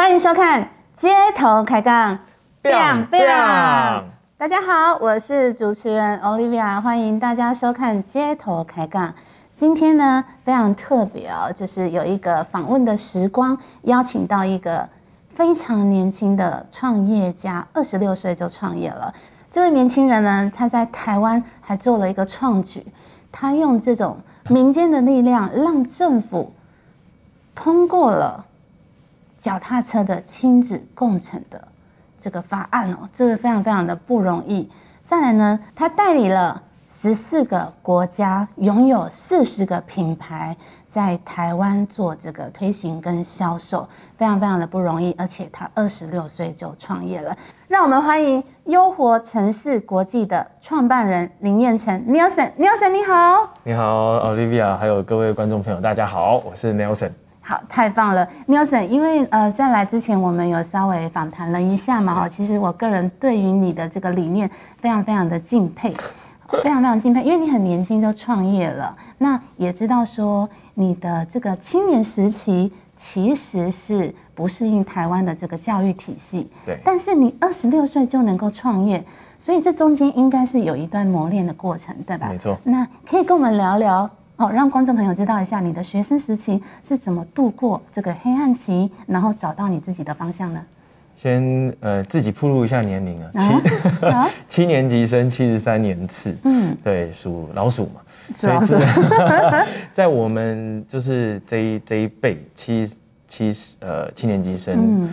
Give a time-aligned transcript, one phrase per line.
[0.00, 0.62] 欢迎收看
[0.94, 2.14] 《街头开杠》
[2.62, 4.02] biang biang
[4.38, 9.08] 大家好，我是主持人 Olivia，欢迎大家收看《街头开杠》。
[9.52, 14.88] 今天呢非常特别哦，就是有一个访问的时光，邀请到一个
[15.34, 19.12] 非常年轻的创业家，二十六岁就创业了。
[19.50, 22.86] 这位年轻人呢，他在台湾还做了一个创举，
[23.30, 24.16] 他用这种
[24.48, 26.54] 民间的力量，让政府
[27.54, 28.46] 通过了
[29.40, 31.66] 脚踏车的亲子共乘的
[32.20, 34.70] 这个法案哦，这个非常非常的不容易。
[35.02, 40.54] 再来呢，他代理了十四个国家，拥有四十个品牌，
[40.90, 45.14] 在台湾做这个推行跟销售，非常非常的不容易。
[45.16, 47.34] 而且他二十六岁就创业了，
[47.66, 52.50] 让我们欢迎优活城市国际的创办人林彦成 Nelson。
[52.58, 53.48] Nelson 你好。
[53.64, 57.10] 你好，Olivia，还有各位观众朋友，大家好，我是 Nelson。
[57.50, 58.86] 好，太棒了，Nelson。
[58.86, 64.48] 因为呃，在来之前我们有稍微访谈了一下嘛，哈，其实我个人对于你的这个理念
[64.78, 65.92] 非常非常的敬佩，
[66.62, 79.04] 非常非常敬佩，因为你很年轻就创业了，那也知道说你的这个青年时期其实是不适应台湾的这个教育体系，对但是你二十六岁就能够创业，
[79.40, 82.28] 所以这中间应该是有一段磨练的过程，对吧？
[82.28, 84.08] 没错那可以跟我们聊聊
[84.40, 90.64] 哦，让观众朋友知道一下你的学生时期是怎么度过这个黑暗期，然后找到你自己的方向呢？
[91.14, 98.00] 先呃自己铺路一下年龄啊，啊七啊 七年级生，七十三年次，嗯，对，属老鼠嘛，
[98.34, 98.78] 属老鼠。
[99.92, 102.90] 在我们就是这一这一辈七
[103.28, 105.10] 七十呃七年级生，嗯。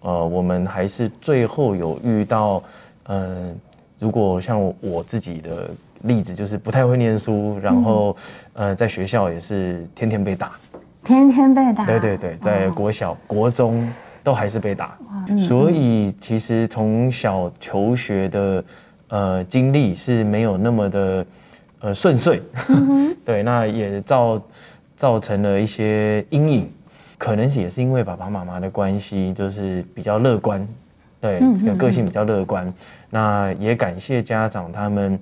[0.00, 2.62] 呃，我们还是最后有遇到，
[3.02, 3.52] 呃，
[3.98, 5.68] 如果像我自己的
[6.02, 8.16] 例子，就是不太会念书，然后
[8.54, 10.52] 呃，在学校也是天天被打，
[11.04, 13.86] 天天被打，对对对，在哦国小、国中
[14.22, 14.96] 都还是被打，
[15.28, 18.64] 嗯所以其实从小求学的
[19.08, 21.26] 呃经历是没有那么的
[21.80, 24.42] 呃顺遂，嗯 对，那也造
[24.96, 26.70] 造成了一些阴影，
[27.18, 30.66] 可能也是因为爸爸妈妈的关系，就是比较乐观，
[31.20, 32.72] 对，嗯这个个性比较乐观，
[33.10, 35.18] 那也感谢家长他们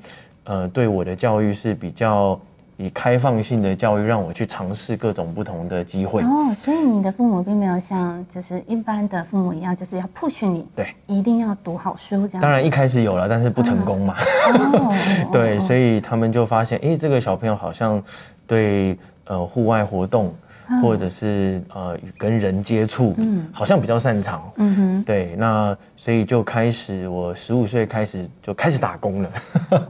[0.49, 2.37] 呃对我的教育是比较。
[2.81, 6.23] 以开放性的教育，让我去尝试各种不同的机会。
[6.23, 12.39] 哦，所以你的父母并没有像就是一般的父母一样，就是要 push 你，对，一定要读好书这样子。
[12.41, 14.15] 当然一开始有了，但是不成功嘛。
[14.55, 14.95] 哦，
[15.33, 18.01] 对，所以以他们就发现，哎，这个小朋友好像
[18.47, 20.33] 对呃户外活动，
[20.83, 24.43] 或者是呃跟人接触，嗯好像比较擅长。
[24.57, 29.31] 嗯哼，对，那所以就开始，我十五岁开始就开始打工了。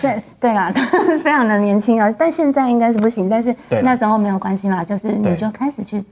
[0.00, 0.72] 对对啦，
[1.22, 6.02] 非常的年轻啊，但现在应该是不行，但是那时候没有关系嘛，就是你就开始去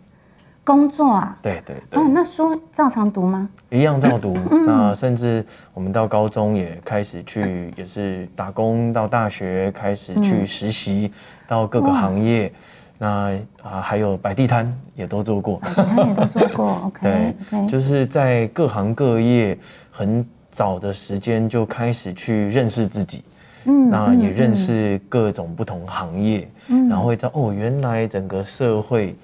[0.65, 1.37] 工作啊。
[1.43, 3.49] 对对对，哦，那书照常读吗？
[3.71, 4.37] 一样照读。
[4.53, 11.11] 嗯那甚至我们到高中也开始去，也是打工；到大学开始去实习，
[11.49, 12.53] 到各个行业。
[13.03, 15.59] 那啊，还有摆地摊也都做过。
[15.65, 19.59] 他也都做过， OK 对就是在各行各业
[19.91, 23.25] 很早的时间就开始去认识自己，
[23.65, 29.17] 嗯那也认嗯识各种不同行业，嗯然后会知道哦，原来整个社会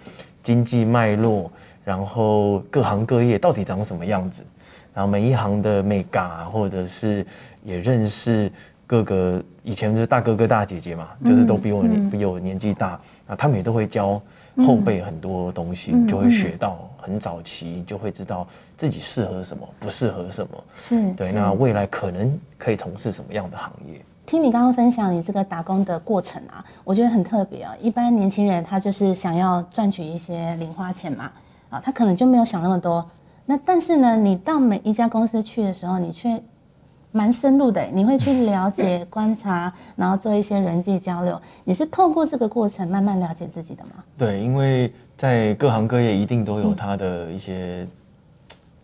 [0.42, 1.48] 经济脉络，
[1.84, 4.42] 然后各行各业到底长什么样子，
[4.92, 7.24] 然后每一行的 mega，或者是
[7.62, 8.50] 也认识
[8.88, 12.10] 各个以前就是大哥哥大姐姐嘛，就是都比我年、嗯。
[12.10, 14.20] 比我年纪大，啊，他们也都会教
[14.66, 18.46] 后辈很多东西，嗯就会学到很早期就会知道
[18.76, 20.64] 自己适合什么，不适合什么。
[20.74, 24.00] 是，对，是那未来可能可以从事什么样的行业？
[24.26, 27.74] 听你刚刚分享你这个打工的过程啊，我觉得很特别啊。
[27.80, 31.30] 一般年轻人他就是想要赚取一些零花钱嘛，
[31.70, 33.08] 啊，他可能就没有想那么多。
[33.46, 36.42] 那但是呢，你到每一家公司去的时候，你却
[37.10, 41.41] 蛮深入的，你会去了解、观察，然后做一些人际交流。
[41.64, 44.04] 你是透过这个过程慢慢了解自己的吗？
[44.16, 47.86] 对，因为在各行各业一定都有它的一些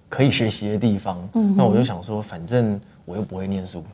[0.08, 1.18] 可以学习的地方。
[1.34, 3.84] 嗯那我就想说，反正我又不会念书，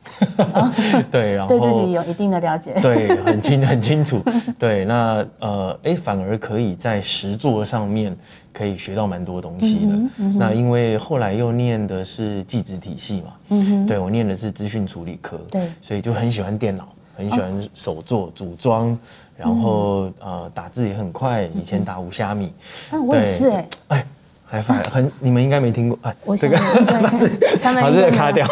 [1.11, 2.75] 对，然后对自己有一定的了解。
[2.81, 4.23] 对，很清 很清楚。
[4.59, 8.17] 对，那呃，哎，反而可以在实作上面
[8.53, 10.25] 可以学到蛮多东西的。
[10.39, 15.63] 那因为后来又念的是技职体系嘛，嗯，对我念的是资讯处理科，对。
[15.83, 18.97] 所以就很喜欢电脑，很喜欢手做组装，
[19.37, 22.53] 然后呃打字也很快，以前打五虾米，
[22.93, 23.33] 啊，我也对。
[23.35, 24.07] 是哎、哎，
[24.47, 28.05] 还反很你们应该没听过哎，这个对 他们好，应该没有。
[28.07, 28.47] 这个卡掉。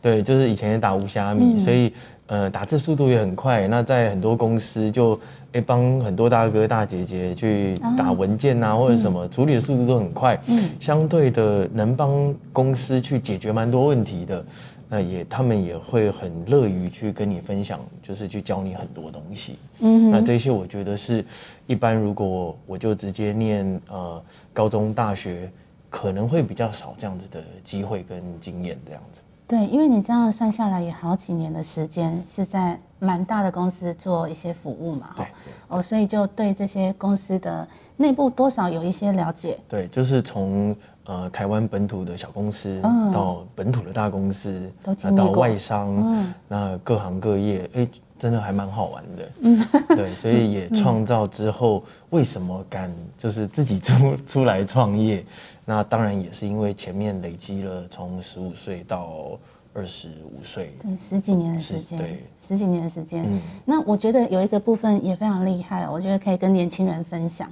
[0.00, 1.92] 对，就是以前也打无虾米，嗯所以
[2.26, 3.66] 呃打字速度也很快。
[3.68, 5.18] 那在很多公司就
[5.52, 14.44] 哎帮很多大哥大姐姐去打文件啊，或者什么处理的速度都很快，嗯相对的能帮公司去解决蛮多问题的。
[14.92, 19.54] 那也他们也会很乐于去跟你分享，就是去教你很多东西。
[19.78, 21.24] 嗯，那这些我觉得是
[21.68, 24.20] 一般，如果我就直接念呃
[24.52, 25.48] 高中、大学，
[25.88, 29.22] 可能会比较少这样子的机会跟经验这样子。
[29.50, 35.26] 对，因为你这样算下来也好几年的时间是在蛮大的公司做一些服务嘛，对
[35.66, 37.66] 哦，所以就对这些公司的
[37.96, 39.58] 内部多少有一些了解。
[39.68, 44.70] 对，就是从呃台湾本土的小公司嗯到本土的大公司，
[45.16, 47.88] 到外商，嗯那各行各业，哎、
[48.20, 49.32] 真的还蛮好玩的。
[49.40, 55.24] 嗯， 对，所以也创造之后，为什么敢就是自己出出来创业？
[55.64, 59.38] 那当然也是因为前面累积了从十五岁到
[59.72, 63.24] 二十五岁，对，十几年的时是间对，十几年的时间。
[63.24, 67.50] 嗯那我觉得有一个部分也非常厉害，我觉得可以跟年轻人分享。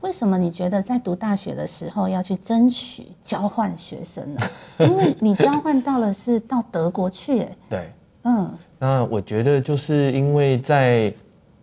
[0.00, 4.40] 为什么你觉得在读大学的时候要去争取交换学生呢？
[4.78, 7.92] 因为你交换到了是到德国去，哎， 对。
[8.28, 11.10] 嗯，那我觉得就是因为在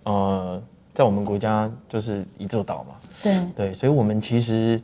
[0.03, 0.61] 呃，
[0.95, 4.81] 在我们国家就是一座岛嘛，对，对，所以我们其实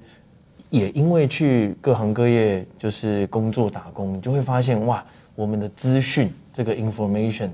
[0.70, 7.50] 也因为去各行各业就是工作打工，你就会发现哇，我们的资讯这个 information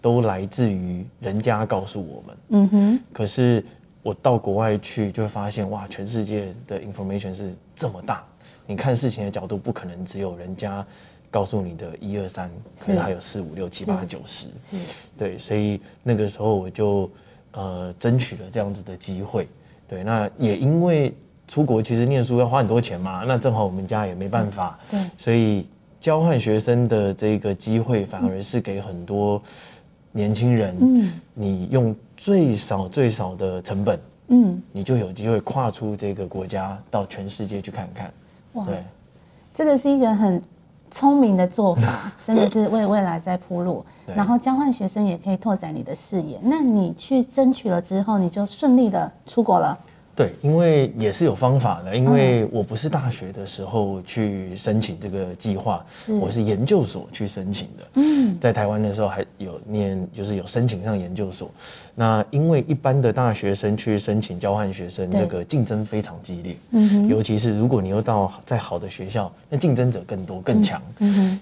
[0.00, 2.36] 都来自于人家告诉我们。
[2.50, 3.64] 嗯哼，可是
[4.02, 8.22] 我到国外去，就会发现哇，全世界的 information 是这么大，
[8.66, 10.86] 你看事情的角度不可能只有人家
[11.34, 12.48] 告诉你的一二三，
[12.78, 14.46] 可能还有四五六七八九十。
[14.70, 14.76] 是，
[15.18, 17.10] 对，所以那个时候我就
[17.50, 19.48] 呃争取了这样子的机会。
[19.88, 21.12] 对，那也因为
[21.48, 25.66] 出国其实念书要花很多钱嘛，那正好我们家也没办法，对，所以
[26.00, 29.42] 交换学生的这个机会反而是给很多
[30.12, 31.12] 年轻人，嗯。
[31.34, 33.98] 你用最少最少的成本，
[34.28, 38.12] 嗯，你就有机会跨出这个国家到全世界去看看。
[38.52, 38.84] 哇，对，
[39.52, 40.40] 这个是一个很
[40.94, 43.84] 聪明的做法， 真的是为未来在铺路。
[44.14, 46.38] 然后交换学生也可以拓展你的视野。
[46.40, 49.76] 那你去争取了之后，你就顺利的出国了。
[50.16, 56.12] 对，因为也是有方法的，因嗯为我不是大学的时候去申请这个计划，是。
[56.14, 57.84] 我是研究所去申请的。
[57.94, 61.50] 嗯，在台湾的时候还有念，就是有申请上研究所。
[61.96, 66.56] 那因为一般的大学生去申请交换学生，对这个竞争非常激烈，
[67.08, 70.80] 尤其是如果你又到再好的学校，那竞争者更多更强。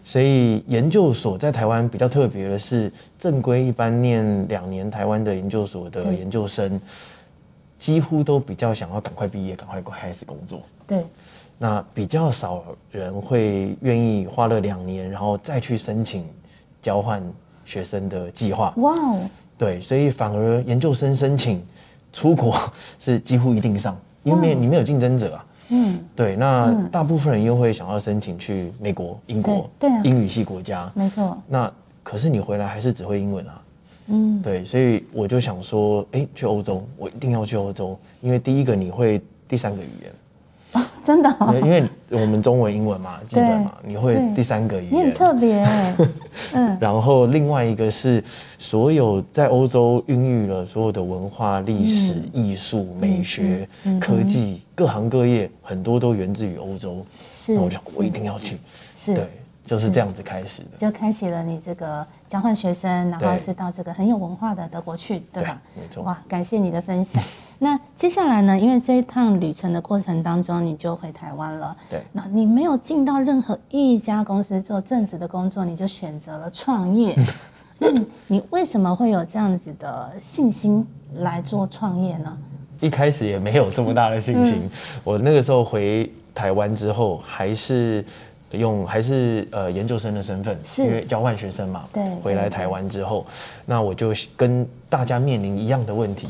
[0.05, 6.79] 所以研究所在台湾比较特别的是，正规一般念两年台湾的研究所的研究生，
[7.83, 10.61] 几乎都比较想要赶快毕业，赶快开始工作。
[10.87, 11.05] 对，
[11.59, 12.63] 那比较少
[12.93, 16.25] 人会愿意花了两年，然后再去申请
[16.81, 17.21] 交换
[17.65, 18.73] 学生的计划。
[18.77, 19.21] 哇哦，
[19.59, 21.61] 对，所以反而研究生申请
[22.13, 22.57] 出国
[23.01, 25.45] 是几乎一定上，因为没你没有竞争者啊。
[25.71, 30.89] 嗯，对，那嗯大部分人又会想要申请去美国、英国，对对啊英语系国家。
[30.95, 31.73] 没错，那
[32.05, 33.61] 可是你回来还是只会英文啊。
[34.09, 45.15] 嗯，对，所以我就想说，哎，去欧洲，我一定要去欧洲，因为第一个你会第三个语言，真的哦、因为我们中文、英文嘛，基本嘛，你会第三个语言你很。
[45.15, 45.97] 特别欸，
[46.55, 48.23] 嗯， 然后另外一个是，
[48.57, 57.05] 所有在欧洲孕育了所有的文化、历史、艺术、美学、嗯科技，各行各业，很多都源自于欧洲。
[57.37, 58.57] 是那我想，我一定要去。
[58.97, 59.27] 是对，
[59.65, 60.77] 就是这样子开始的。
[60.79, 65.61] 就开启了你这个交换学生，然后是到这个很有文化的德国去，对吧？
[65.75, 67.23] 对没错哇，感谢你的分享。
[67.59, 68.59] 那接下来呢？
[68.59, 71.77] 因为这一趟旅程的过程当中，你就回台湾了。
[71.89, 77.17] 对那你没有进到任何一家公司做正职的工作，你就选择了创业。
[77.79, 80.85] 那你你为什么会有这样子的信心
[81.19, 82.37] 来做创业呢？
[82.81, 84.59] 一开始也没有这么大的信心。
[84.65, 84.71] 嗯
[85.05, 88.05] 我那个时候回台湾之后，还是
[88.53, 91.85] 用还是呃研究生的身份，是因为交换学生嘛。
[91.93, 93.27] 对对回来台湾之后，
[93.67, 96.29] 那我就跟大家面临一样的问题，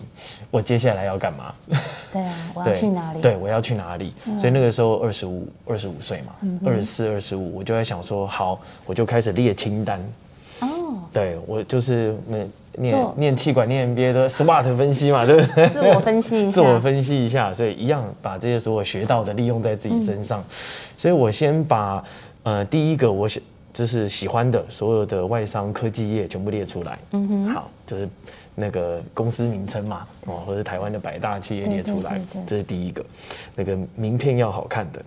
[0.50, 1.54] 我接下来要干嘛？
[2.12, 3.18] 对啊， 我要去哪里？
[3.18, 4.12] 嗯对，我要去哪里？
[4.38, 6.32] 所以那个时候二十五、二十五岁嘛，
[6.64, 10.00] 二十四、二十五，我就在想说，好，我就开始列清单。
[10.60, 12.48] 哦，对我就是念
[12.78, 15.68] 念念气管念 MBA 的 SWOT 分析嘛，对不对？
[15.68, 16.52] 自我分析一下。
[16.52, 20.42] 自我分析一下，所以一样把这些所有学到的利用在自己身上。
[20.96, 22.02] 所以我先把
[22.44, 26.98] 呃第一个我喜就是喜欢的所有的外商科技业全部列出来。
[27.12, 28.08] 嗯哼，好，就是
[28.54, 33.04] 那个公司名称嘛，哦，或者台湾的百大企业列出来对对对对，这是第一个。
[33.56, 35.02] 那个名片要好看的。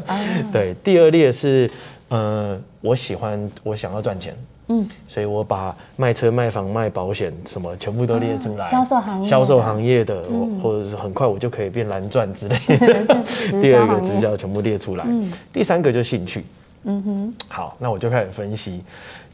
[0.06, 0.18] 啊，
[0.52, 1.70] 对，第二列是
[2.08, 4.34] 呃，我喜欢，我想要赚钱，
[4.70, 10.60] 嗯，所以我把卖车、卖房、卖保险什么全部都列出来，销售行业销售行业的，嗯。
[10.60, 13.24] 或者是很快我就可以变蓝钻之类的。
[13.60, 14.14] 第二个销行业。
[14.14, 15.30] 直销全部列出来，嗯。
[15.52, 16.44] 第三个就兴趣。
[16.84, 18.82] 嗯哼，好，那我就开始分析，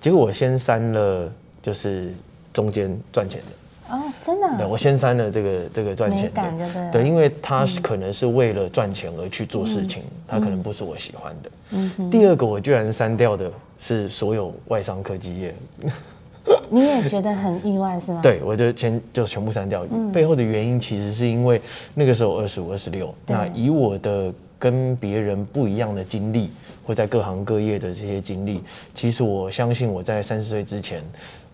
[0.01, 1.31] 结果我先删了，
[1.63, 2.13] 就是
[2.53, 3.47] 中间赚钱的，
[3.91, 7.03] 哦，真的啊、对我先删了这个这个赚钱的，对。
[7.03, 11.51] 对，因为他是可能是为了赚钱而去做事情，他可能不是我喜欢的。
[11.71, 15.55] 嗯，第二个我居然删掉的是所有外商科技业，
[16.69, 19.87] 你也觉得很意外是吗？，对我就先就全部删掉。
[19.91, 21.61] 嗯背后的原因其实是因为
[21.95, 26.51] 那个时候二十五、二十六，那以我的跟别人不一样的经历，
[26.85, 28.63] 或在各行各业的这些经历，
[28.95, 31.03] 其实我相信我在三十岁之前，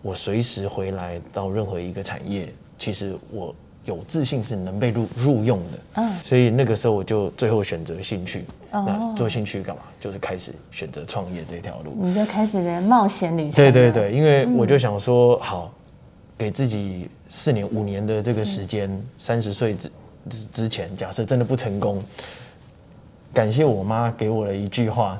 [0.03, 3.55] 我随时回来到任何一个产业，其实我
[3.85, 5.79] 有自信是能被入入用的。
[5.95, 8.45] 嗯，所以那个时候我就最后选择兴趣。
[8.71, 9.83] 哦那做兴趣干嘛？
[9.99, 11.93] 就是开始选择创业这条路。
[11.95, 13.51] 你就开始了冒险旅程。
[13.51, 15.71] 对对，对，因为嗯我就想说，好，
[16.37, 19.91] 给自己四年、五年的这个时间，三十岁之
[20.29, 22.03] 之之前，假设真的不成功，
[23.31, 25.19] 感谢我妈给我了一句话，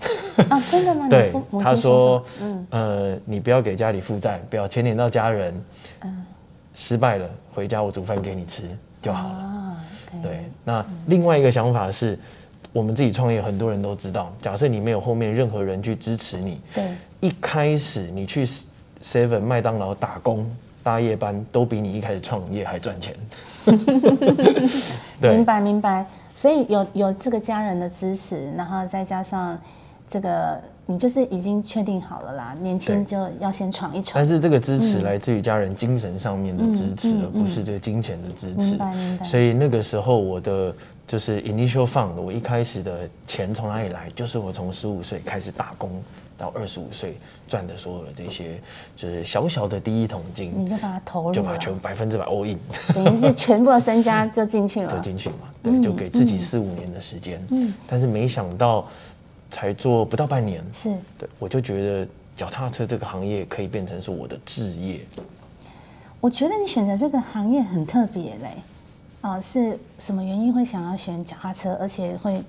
[0.49, 1.05] 哦， 真的吗？
[1.05, 5.53] 你对父母，她亲说，嗯呃，你不要给家里负债，不要牵连到家人，
[6.01, 6.25] 嗯，
[6.73, 8.63] 失败了回家我煮饭给你吃
[9.01, 9.75] 就好了。
[10.21, 12.17] 对，那另外一个想法是，
[12.71, 18.45] 我们自己创业，很多人都知道，假设你没有后面任何人去支持你，对，一开始你去
[19.01, 20.49] Seven、麦当劳打工、
[20.81, 23.15] 大夜班，都比你一开始创业还赚钱。
[25.19, 26.05] 明白明白。
[26.35, 29.59] 所以有有这个家人的支持，然后再加上
[30.09, 34.25] 这个，你就是已经确定好了啦，年轻就要先闯一闯但。
[34.25, 38.77] 是这个支持来自于家人精神上面的支持，而不是这个金钱的支持明。
[38.77, 39.25] 白明白。
[39.25, 40.73] 所以那个时候我的
[41.07, 44.09] 就是 initial fund，我一开始的钱从哪里来？
[44.15, 45.89] 就是我从十五岁开始打工
[46.37, 47.17] 到二十五岁
[47.47, 48.59] 赚的所有的这些，
[48.95, 52.59] 就是小小的第一桶金，你就把它投入就把了，全百分之百 all in
[52.93, 54.99] 等于是全部的身家就进去就了。
[55.01, 57.41] 进去嘛，对，就给自己四五年的时间。
[57.49, 58.85] 嗯但是没想到
[59.53, 64.99] 才做不到半年，是，对我就觉得脚踏车这个行业可以变成是我的置业。
[66.19, 68.57] 我觉得你选择这个行业很特别嘞。
[69.21, 72.41] 哦，是什么原因会想要选脚踏车，而且会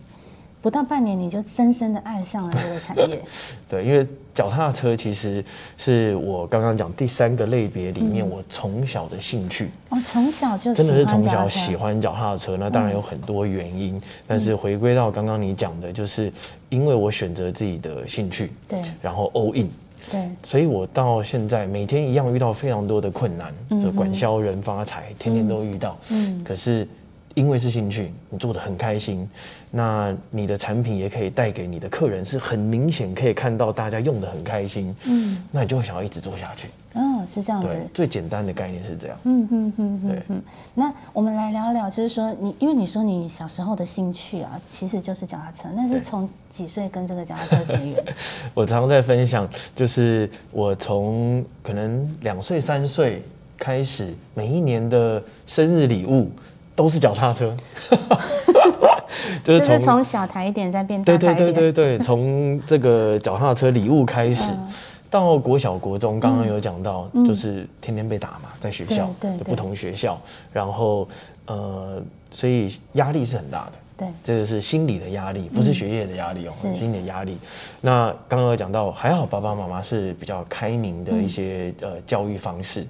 [0.65, 3.23] 不到半年你就深深的爱上了这个产业？
[3.69, 5.45] 对，因为脚踏车其实
[5.77, 9.69] 是我刚刚讲第三个类别里面我从小的兴趣。
[9.91, 16.33] 哦，从小就真的是从小喜欢脚踏车，那当然有很多原因，但是回归到刚刚你讲的，就是
[16.71, 18.81] 因为我选择自己的兴趣，对。
[19.03, 19.69] 然后 all in，
[20.11, 23.53] 对，所以我到现在每天一样遇到非常多的困难，
[23.83, 25.99] 就管销人发财，天天都遇到。
[26.09, 26.43] 嗯。
[26.43, 26.89] 可是
[27.35, 29.29] 因为是兴趣，你做的很开心，
[29.71, 36.69] 那你的产品也可以带给你的客人是很明显可以看到大家用的很开心，嗯，那你就会想要一直做下去。
[36.93, 37.67] 哦，是这样子。
[37.67, 39.19] 对，最简单的概念是这样。
[39.25, 40.43] 嗯嗯嗯嗯
[40.75, 48.05] 那我们来聊聊，就是说你，因为你说你小时候的兴趣啊，其实就是脚踏车，那是从几岁跟这个脚踏车结缘？
[48.55, 53.21] 我常常在分享，就是我从可能两岁三岁
[53.59, 56.31] 开始，每一年的生日礼物
[56.75, 57.57] 都是脚踏车，
[59.45, 61.55] 就就是从小台一点再变大对对台一点。
[61.55, 64.53] 对对对， 从这个脚踏车礼物开始。
[64.53, 64.69] 嗯。
[65.11, 69.09] 到国小、国中，刚刚有讲到，就是天天被打嘛，在学校，
[69.45, 70.21] 不同学校，
[70.53, 71.07] 然后
[71.47, 72.03] 呃，
[72.33, 73.73] 所以压力是很大的。
[73.97, 74.09] 对。
[74.25, 76.75] 这个是心理的压力，不是学业的压力哦，是。
[76.75, 77.39] 心理的压力。
[77.81, 82.85] 那刚刚有讲到，还好爸爸妈妈是比较开明的一些、呃教育方式，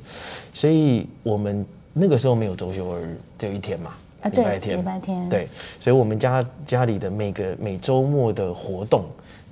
[0.55, 3.93] 所以我们那个时候没有周休二日，只有一天嘛，
[4.25, 5.49] 礼拜天礼，拜天，对，
[5.79, 9.05] 所以我们家家里的每个每周末的活动，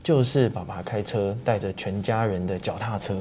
[0.02, 3.16] 就是爸爸开车带着全家人的脚踏车，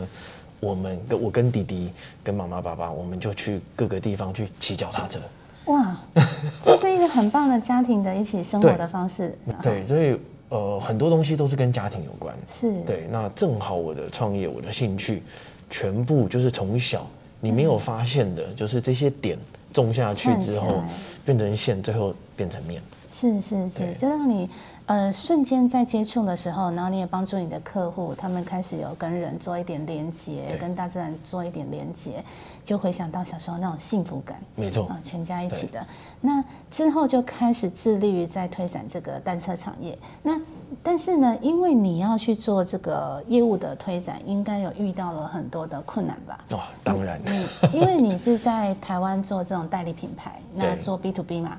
[0.59, 1.91] 我们跟我跟弟弟
[2.23, 5.19] 跟妈妈爸爸，我们就去各个地方去骑脚踏车。
[5.65, 5.95] 哇，
[6.63, 9.37] 这是一个很棒的家庭的一起生活的方式。
[9.61, 10.17] 对，所以
[10.49, 12.35] 呃很多东西都是跟家庭有关。
[12.51, 15.21] 是，对，那正好我的创业，我的兴趣，
[15.69, 17.05] 全部就是从小
[17.41, 19.37] 你没有发现的，就是这些点
[19.73, 20.81] 种下去之后
[21.25, 22.81] 变成线，最后变成面。
[23.11, 24.49] 是是是，就让你
[24.91, 32.21] 呃瞬间在接触的时候，然后你也帮助你的客户，他们开始有跟人做一点连接，跟大自然做一点连接，
[32.65, 34.37] 就回想到小时候那种幸福感。
[34.53, 35.81] 没错啊，，全家一起的。
[36.19, 39.97] 那之后就开始致力于在推展这个单车产业。
[40.21, 40.37] 那
[40.83, 46.37] 但是呢，因为你要去做这个业务的推展，应该有遇到了很多的困难吧？
[46.49, 51.57] 哦，当然，你因为你是在台湾做这种代理品牌， 那做 B to B 嘛，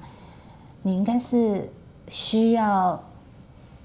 [0.82, 1.66] 你应该是
[2.08, 3.02] 需要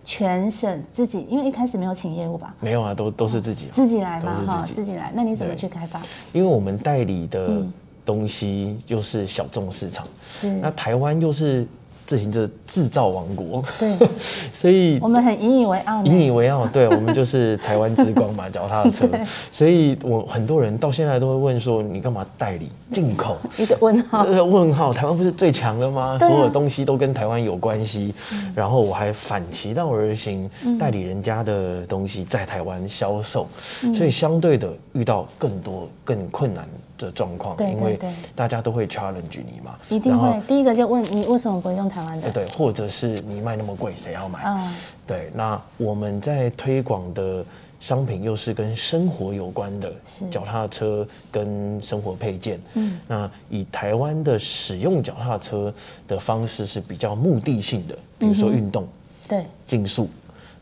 [0.09, 5.11] 全省自己，因为一开始没有请业务吧，没有啊，都都是自己，自己来嘛哈，自己来。
[5.13, 6.01] 那你怎么去开发？
[6.31, 7.73] 因为我们代理的嗯。
[8.05, 11.67] 东西又是小众市场，是，那台湾又是
[12.07, 13.95] 自行车制造王国，对，
[14.53, 16.01] 所以我们很引以为傲。
[16.03, 19.05] 引以为傲，对我们就是台湾之光嘛，脚踏车。
[19.51, 23.35] 所以我很多人到现在都会问说，你干嘛代理进口？
[23.57, 26.17] 一个问号， 呃，问号，台湾不是最强的吗？
[26.17, 28.13] 啊所有东西都跟台湾有关系。
[28.55, 33.47] 然后我还反其道而行，嗯代理人家的东西在台湾销售，
[33.93, 36.65] 所以相对的遇到更多更困难
[36.97, 37.99] 的状况，因为
[38.33, 40.39] 大家都会 challenge 你嘛，一定会。
[40.47, 42.27] 第一个就问你为什么不用台湾的？
[42.27, 44.39] 呃对，或者是你卖那么贵，谁要买？
[44.45, 44.73] 嗯，
[45.05, 47.43] 对，那我们在推广的
[47.79, 52.59] 商品又是跟生活有关的是，脚踏车跟生活配件。
[52.73, 55.73] 嗯，那以台湾的使用脚踏车
[56.07, 58.87] 的方式是比较目的性的，比如说运动、
[59.27, 60.09] 对，竞速，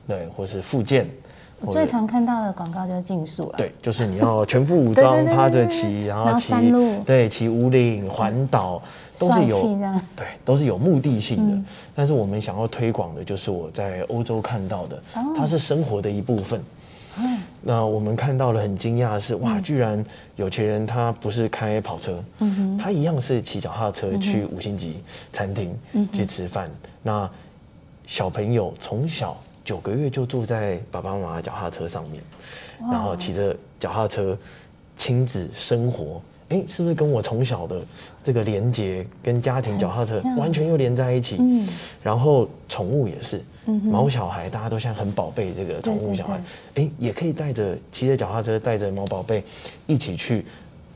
[0.08, 1.08] 对，或是附件。
[1.62, 3.58] 我最常看到的广告就是竞速了。
[3.58, 8.80] 对，就是你要全副武 装趴着对骑，然然后后骑路对骑五岭环岛，
[9.20, 9.62] 都是有
[10.16, 11.56] 对，都是有目的性的。
[11.56, 16.62] 嗯但是我们想要推广的就是我在欧洲看到的，哦它是生活的一部分。
[17.18, 20.04] 嗯那我们看到了很惊讶的是，哇，居然
[20.36, 22.24] 有钱人他不是开跑车，
[22.78, 25.02] 他一样是骑脚踏车去五星级
[25.34, 25.76] 餐厅
[26.14, 26.70] 去吃饭。
[27.02, 27.28] 那
[28.06, 32.22] 小朋友从小九个月就坐在爸爸妈妈脚踏车上面，
[32.92, 34.38] 然后骑着脚踏车
[34.98, 36.22] 亲子生活。
[36.50, 37.82] 哎，是不是跟我从小的
[38.26, 41.38] 这个连接跟家庭脚踏车完全又连在一起？
[41.40, 41.68] 嗯
[42.02, 43.40] 然后宠物也是，
[43.84, 46.42] 毛小孩大家都现在很宝贝这个宠物小孩，
[46.74, 49.44] 哎，也可以带着骑着脚踏车，带着毛宝贝
[49.86, 50.44] 一起去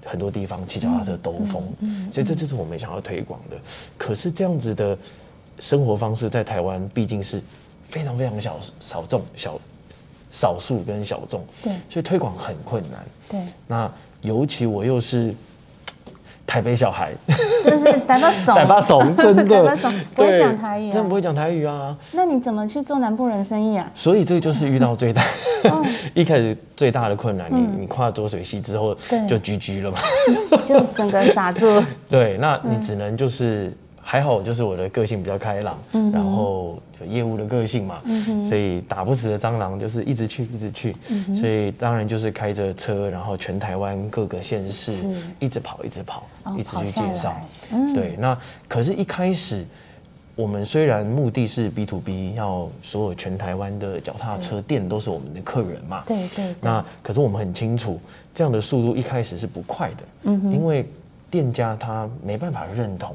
[0.04, 3.56] 很多地方骑脚踏车兜风，嗯所以这就是我们想要推广的。
[3.96, 4.98] 可是这样子的
[5.60, 7.40] 生活方式在台湾毕竟是
[7.86, 9.60] 非常非常小少众小
[10.32, 13.06] 少数跟小众，对所以推广很困难。
[13.30, 15.34] 对，那尤其我又是
[16.50, 17.12] 台北小孩，
[17.64, 21.96] 就是台北怂，台北怂，真的 台巴怂不会对讲台语啊真的不会讲台语啊。
[22.12, 23.88] 那你怎么去做南部人生意啊？
[23.94, 25.22] 所以这就是遇到最大，
[25.70, 27.48] 哦 一开始最大的困难。
[27.52, 30.00] 嗯你你跨浊水溪之后对就 GG 了嘛？
[30.66, 31.84] 就整个傻住。
[32.10, 33.72] 对，那你只能就是
[34.12, 38.02] 还好，就是我的个性比较开朗，嗯然后有业务的个性嘛，
[38.44, 44.92] 所以打不死的蟑螂就是一直去一直去，嗯所以当然就是开着车，然后全台湾各个县市
[45.38, 47.40] 一直跑一直跑，哦一直去介绍。
[47.94, 48.36] 对，那
[48.68, 49.64] 可是，一开始。
[50.36, 58.00] 我们虽然目的是 B to B，要所有全台湾的脚踏车店都是我们的客人嘛，对对对，那可是我们很清楚，
[58.34, 60.54] 这样的速度一开始是不快的，嗯哼。
[60.54, 60.88] 因为
[61.30, 63.14] 店家他没办法认同，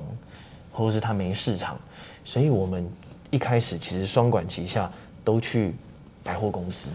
[0.75, 1.79] 或者是它没市场，
[2.25, 2.87] 所以我们
[3.31, 4.91] 一开始其实双管齐下，
[5.25, 5.75] 都去
[6.23, 6.91] 百货公司。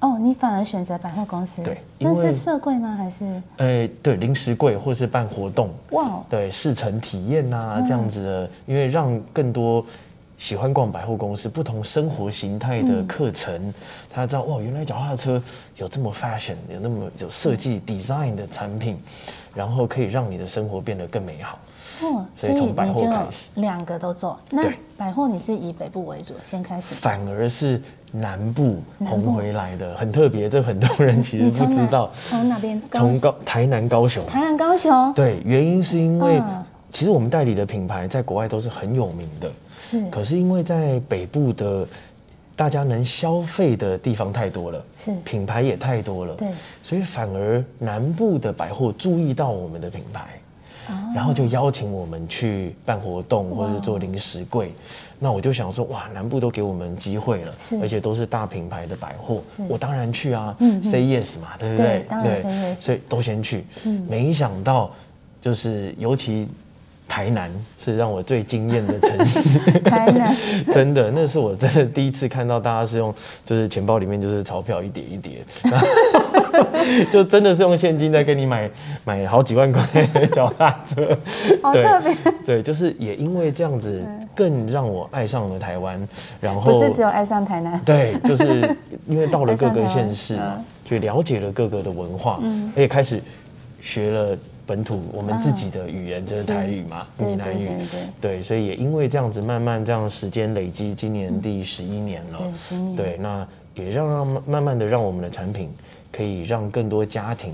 [0.00, 2.96] 哦，你反而选择百货公司，对因为那是社柜吗？
[2.98, 3.40] 还是？
[3.58, 6.04] 呃，对，零食柜或是办活动，哇。
[6.04, 7.86] 哦，对，试乘体验呐、嗯。
[7.86, 9.86] 这样子的，因为让更多
[10.36, 13.06] 喜欢逛百货公司、不同生活形态的嗯。
[13.06, 13.72] 课程，
[14.10, 15.40] 他知道哇，原来脚踏车
[15.76, 18.98] 有这么 fashion，有那么有设计 design 的产品，
[19.54, 21.56] 然后可以让你的生活变得更美好。
[22.02, 24.38] 哦，所以从百货你就开始两个都做。
[24.50, 26.94] 那对百货你是以北部为主，先开始。
[26.94, 32.10] 反而是南部红回来的，很特别，这很多人其实不知道。
[32.28, 32.80] 从哪边？
[32.90, 35.12] 从高台南、高雄，台南、高雄。
[35.14, 41.86] 对，原因是因为嗯其实我们代理的品牌在国外都是很有名的，是可是因为在北部的
[42.54, 46.48] 大家能消费的地方太多了，是品牌也太多了，对
[46.82, 50.28] 所以反而南部的百货注意到我们的品牌。
[50.88, 50.94] 哦。
[51.14, 54.72] 然后就邀请我们去办活动，或者是做零食柜。
[55.18, 62.76] 那我就想说，哇，南部都给我们机会了，而且都是大品牌的百货，我当然去啊，say yes 嘛，对不对对？
[62.80, 63.64] 所以都先去。
[63.84, 64.04] 嗯。
[64.08, 64.90] 没想到，
[65.40, 66.48] 就是尤其
[67.06, 69.58] 台南是让我最惊艳的城市。
[69.84, 70.34] 台南，
[70.72, 73.14] 真的，那是我真的第一次看到大家是用，
[73.44, 75.44] 就是钱包里面就是钞票一叠一叠，
[77.10, 78.70] 就真的是用现金在跟你买
[79.04, 79.82] 买好几万块
[80.14, 81.16] 的脚踏车，
[81.72, 84.02] 对对，就是也因为这样子，
[84.34, 86.00] 更让我爱上了台湾，
[86.40, 87.80] 然后不是只有爱上台南。
[87.84, 92.72] 对，就是因为到了各个县市嘛嗯，去了解了各个的文化，嗯。
[92.74, 93.20] 而且开始
[93.80, 97.68] 学了本土我们自己的语言，就是台语嘛，对闽南语。
[98.20, 102.40] 对所以也因为这样子，慢慢这样时间累积，今年第十一年了，
[102.96, 105.68] 对，那也让让慢慢的让我们的产品
[106.12, 107.52] 可以让更多家庭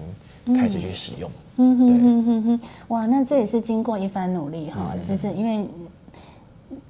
[0.54, 5.66] 开始去使用，嗯哼哼嗯哼，哇，那这也是经过一番努力哈，就是因为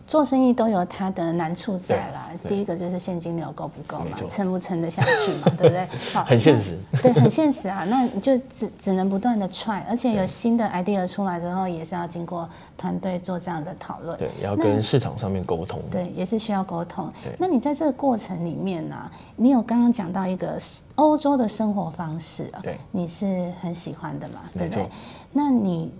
[0.08, 2.30] 做生意都有它的难处在啦。
[2.48, 5.86] 第一个就是现金流够不够嘛撑不撑得下去嘛， 对不对？
[6.12, 6.78] 好，很现实。
[7.02, 7.84] 对，很现实啊。
[7.84, 14.18] 那你就只只能不断的 try，而且有新的 idea 出来之后，也是要经过团队做这样的讨论。
[14.18, 15.78] 对，要那跟市场上面沟通。
[15.90, 17.32] 对，也是需要沟通对。
[17.38, 18.96] 那你在这个过程里面呢、
[19.36, 20.58] 你有刚刚讲到一个
[20.94, 24.88] 欧洲的生活方式啊，对你是很喜欢的嘛，对不对？
[25.32, 25.92] 那你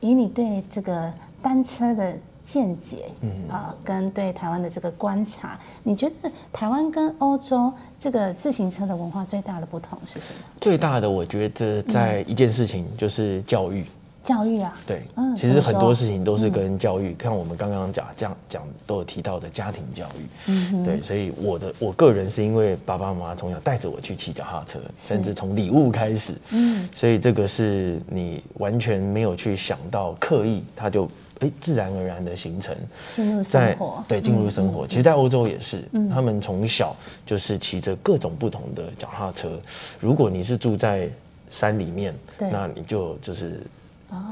[0.00, 10.40] 以你对这个单车的见解，嗯啊，跟对台湾的这个观察，你觉得台湾跟欧洲这个自行车的文化最大的不同是什么？
[10.60, 13.84] 最大的我觉得在一件事情就是教育。
[14.30, 20.22] 教育啊，对，嗯其实很多事情都是跟教育，像我们刚刚讲这样讲都有提到的家庭教育。
[20.46, 31.08] 嗯对，所以我的我个人是因为爸爸妈妈从小带着我去骑脚踏车，甚至从礼物开始，嗯，所以这个是你完全没有去想到刻意，他就
[31.40, 32.76] 哎自然而然的形成。
[33.16, 36.08] 进入生活，对进入生活，其实，在欧洲也是，嗯。
[36.08, 36.94] 他们从小
[37.26, 39.50] 就是骑着各种不同的脚踏车。
[39.98, 41.08] 如果你是住在
[41.50, 43.79] 山里面，那你就就是哦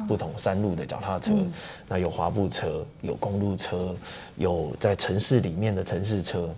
[0.07, 1.53] 不同山路的脚踏车，嗯
[1.89, 3.95] 那有滑步车，有公路车，
[4.37, 6.49] 有在城市里面的城市车，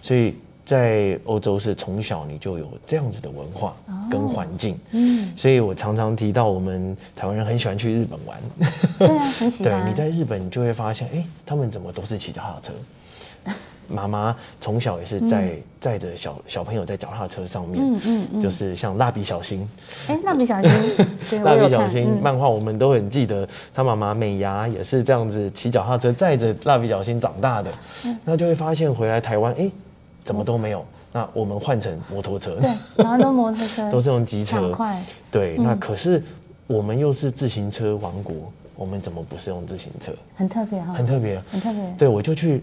[0.00, 3.74] 所以在欧洲是从小你就有这样子的文化
[4.10, 4.78] 跟环境。
[4.92, 8.38] 嗯，所以我常常提到，我们台湾人很喜欢去日本玩。
[8.98, 12.72] 对啊，很喜欢 对，你在日本你就会发现，哎、他们怎么都是骑脚踏车？
[13.90, 19.68] 妈妈从小也是在载着小小朋友在脚踏车上面，嗯嗯嗯，就是像蜡笔小新，
[20.08, 20.70] 哎，蜡笔小新，
[21.42, 22.20] 蜡笔小新嗯。
[22.22, 27.70] 漫画我们都很记得，他妈妈美伢也是这样子骑脚踏车载着蜡笔小新长大的，
[28.04, 28.18] 嗯。
[28.24, 29.70] 那就会发现回来台湾，哎、
[30.22, 30.84] 怎么都没有？
[31.12, 35.64] 那我们换成摩托车，对，然后都摩托车， 都是用机车，抢快，对，嗯。
[35.64, 36.22] 那可是
[36.68, 38.36] 我们又是自行车王国，
[38.76, 40.12] 我们怎么不是用自行车？
[40.36, 41.42] 很特别哈，很特别。
[41.50, 42.62] 很特别，对，我就去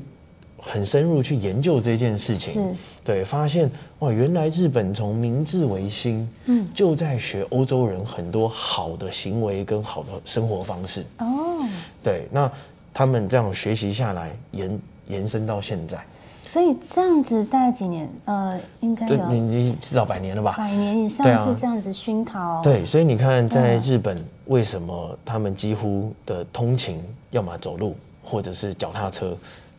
[0.60, 6.68] 很深入去研究这件事情，对，发现哇，原来日本从明治维新，嗯。
[6.74, 11.06] 就在学欧洲人很多好的行为跟好的生活方式。
[11.20, 11.64] 哦，
[12.04, 12.52] 对，那
[12.94, 16.04] 他们这样学习下来，延延伸到现在，
[16.44, 18.10] 所以这样子大概几年？
[18.26, 20.56] 呃，应该有你至少百年了吧？
[20.58, 23.82] 百年以上是这样子熏陶，，对，所以你看，在嗯。
[23.82, 29.38] 日本，为什么他们几乎的通勤，要么走路，或者是脚踏车，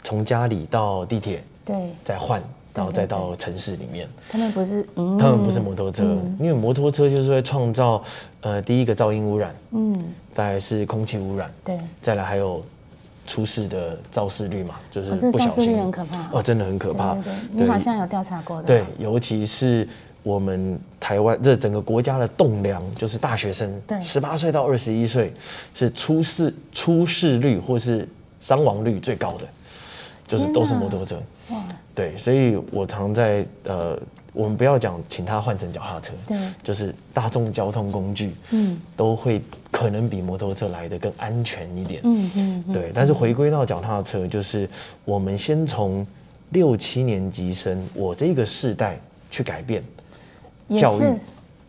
[0.09, 2.43] 从家里到地铁，对，再换，
[2.73, 4.09] 然后再到城市里面。
[4.31, 5.19] 他们不是，嗯。
[5.19, 6.35] 他们不是摩托车，嗯。
[6.41, 8.03] 因为摩托车就是会创造，
[8.41, 10.03] 呃，第一个噪音污染，嗯，
[10.35, 12.65] 再来是空气污染，对，再来还有
[13.27, 15.31] 出事的肇事率嘛，就是不小心。
[15.31, 17.13] 个肇事率很可怕，哦，真的很可怕。
[17.17, 19.87] 对对对，你好像有调查过的，对，尤其是
[20.23, 24.01] 我们台湾这整个国家的栋梁，就是大学生，对。
[24.01, 25.35] 十八岁到二十一岁
[25.75, 28.09] 是出事出事率或是
[28.41, 29.47] 伤亡率最高的，
[30.29, 31.21] 就是都是摩托车。
[31.51, 31.65] 哇，
[31.95, 33.99] 对，所以我常在呃，
[34.33, 42.01] 我们不要讲请他换成脚踏车，对，就是大众交通工具嗯都会可能比摩托车来的更安全一点。
[42.05, 44.69] 嗯嗯，嗯对，但是回归到脚踏车，就是
[45.05, 46.07] 我们先从
[46.51, 48.99] 六七年级生，我这个世代
[49.31, 49.83] 去改变。
[50.69, 51.19] 也教育是，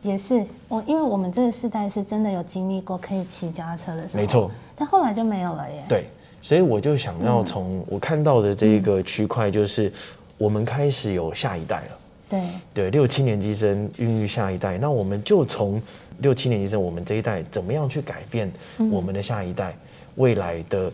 [0.02, 5.84] 也是我，因为我们这个世代是真的有经历过可以骑脚踏车的时候，没错，但后来就没有了耶。
[5.88, 6.10] 对，
[6.41, 9.91] 所以我就想要从我看到的这一个区块，就是
[10.38, 11.97] 我们开始有下一代了。
[12.30, 12.41] 对。
[12.73, 15.82] 对，六七年级生孕育下一代，那我们就从
[16.19, 18.52] 六七年级生我们这一代怎么样去改变
[18.91, 19.75] 我们的下一代
[20.15, 20.91] 未来的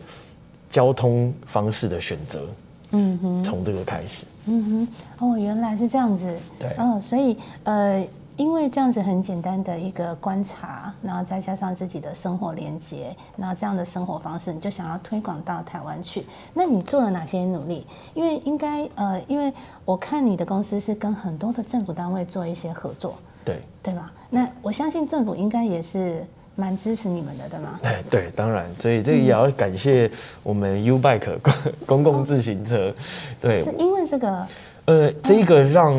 [0.70, 2.46] 交通方式的选择，
[2.90, 4.24] 嗯哼，从这个开始。
[4.46, 6.26] 嗯哼，哦，原来是这样子。
[6.58, 6.70] 对。
[6.78, 8.06] 哦，所以呃，
[8.36, 16.26] 因为这样子很简单的一个观察，然后再加上自己的生活连接，然后这样的生活方式，你就想要推广到台湾去。
[16.52, 17.86] 那你做了哪些努力？
[18.12, 19.50] 因为应该呃，因为
[19.86, 24.12] 我看你的公司是跟很多的政府单位做一些合作，对，对吧？
[24.28, 26.22] 那我相信政府应该也是
[26.56, 27.80] 蛮支持你们的，对吗？
[27.84, 30.10] 哎， 对，当然，所以这个也要感谢
[30.42, 31.54] 我们 U Bike 公
[31.86, 32.94] 公共自行车，
[33.40, 34.46] 对是，因为这个
[34.84, 35.96] 呃，这个让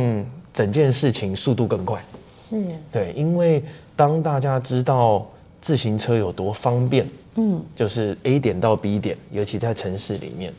[0.53, 1.99] 整件事情速度更快。
[2.49, 2.65] 是。
[2.91, 3.63] 对，因为
[3.95, 5.25] 当大家知道
[5.61, 7.05] 自行车有多方便，
[7.35, 7.61] 嗯。
[7.75, 10.53] 就是 A 点到 B 点，尤其在城市里面，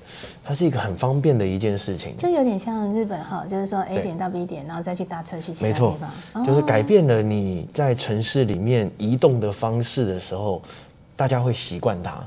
[0.44, 2.16] 它是一个很方便的一件事情。
[2.16, 4.02] 就有点像日本哈，就是说 A 对。
[4.02, 5.98] 点到 B 点，然后再去搭车去其他地没错。
[6.32, 10.62] 方，，就是哦改变了你在城市里面移动的方式的时候，
[11.16, 12.22] 大家会习惯它，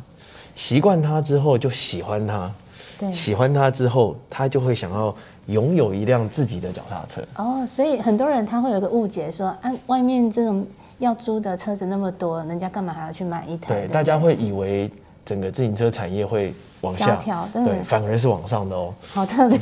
[0.56, 2.52] 习惯它之后就喜欢它，
[3.00, 3.12] 对。
[3.12, 5.16] 喜欢它之后，他就会想要
[5.52, 7.22] 拥有一辆自己的脚踏车。
[7.36, 10.66] 哦，所以很多人他会有一个误解说，啊，外面这种
[11.00, 13.68] 要租的车子那么多，人家干嘛还要去买一台？
[13.74, 14.90] 对，不大家会以为
[15.26, 19.60] 整个自行车产业会往下，条对，对反而是往上的哦，好特别，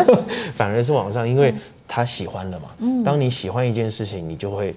[0.54, 1.54] 反而是往上，因为
[1.86, 2.68] 他喜欢了嘛。
[2.78, 4.74] 嗯当你喜欢一件事情，你就会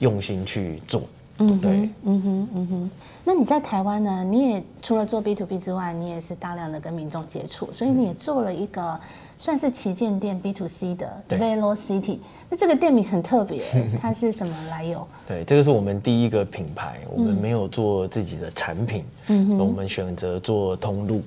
[0.00, 1.02] 用心去做。
[1.38, 2.90] 对嗯哼，嗯哼，嗯哼。
[3.24, 4.22] 那你在台湾呢？
[4.22, 8.98] 你也除了做 B to B 之外，你也是大量的跟民众接触，所以你也做了一个
[9.42, 12.18] 算是旗舰店 B to C 的 Velo City。
[12.48, 13.60] 那这个店名很特别，
[14.00, 15.04] 它是什么来由？
[15.26, 21.22] 对，这个是我们第一个品牌，我们没有做自己的产品，嗯我们选择做通路。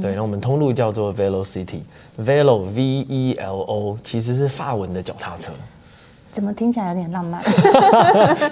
[0.00, 5.50] 对，那我们通路叫做 Velocity，Velo V E L O 其实是法文的脚踏车。
[6.36, 7.42] 怎么听起来有点浪漫？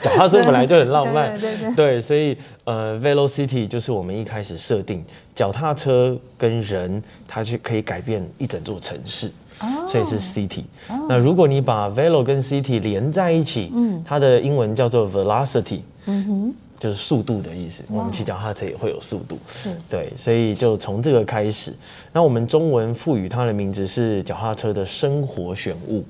[0.01, 9.29] 脚踏车本来就很浪漫， 对对对对，所以呃，Velocity 就是我们一开始设定，脚踏车跟人，它去可以改变一整座城市。
[9.61, 10.64] 哦所以是 city。
[11.09, 17.85] 那如果你把 velo 跟 city 连在一起，嗯它的英文叫做 velocity，嗯哼，就是速度的意思。
[17.88, 21.73] 我们骑脚踏车也会有速度，是对，所以就从这个开始。
[22.12, 26.05] 那我们中文赋予它的名字是脚踏车的生活选物，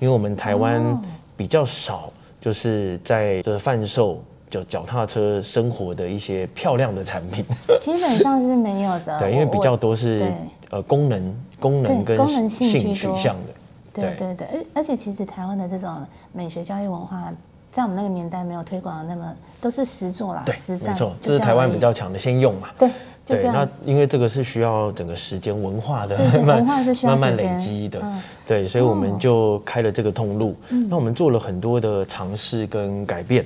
[0.00, 1.00] 因为我们台湾哦
[1.36, 7.44] 比较少，就是在就是贩售脚脚踏车生活的一些漂亮的产品。
[7.80, 9.18] 基本上是没有的。
[9.20, 10.32] 对，因为比较多是
[10.70, 13.52] 呃功能功能跟功能性取向的。
[13.94, 17.30] 对对对，而而且其实台湾的这种美学教育文化，
[17.72, 20.88] 在我们那个年代没有推广的那么，都是实做啦，对实，战。
[20.88, 22.68] 没错，这是台湾比较强的，先用嘛。
[22.78, 22.90] 对，
[23.24, 23.90] 就对，这样那。
[23.90, 30.54] 因为这个是需要整个时间文化的文化是需要慢慢累积的，嗯对，所以我哦们就开了这个通路。
[30.88, 33.44] 那我们做了很多的尝试跟改变。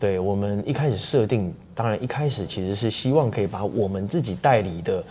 [0.00, 5.04] 对我们一开始设定，当然一开始其实是希望可以把我们自己代理的。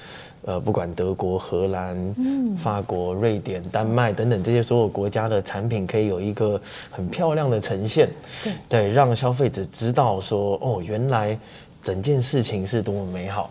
[0.46, 8.08] 呃，不管德国、荷兰、嗯法国、瑞典、丹麦等等这些所有国家的产品，可以有一个很漂亮的呈现，
[8.42, 11.38] 对对，让消费者知道说，哦，原来
[11.88, 13.50] 整件事情是多么美好。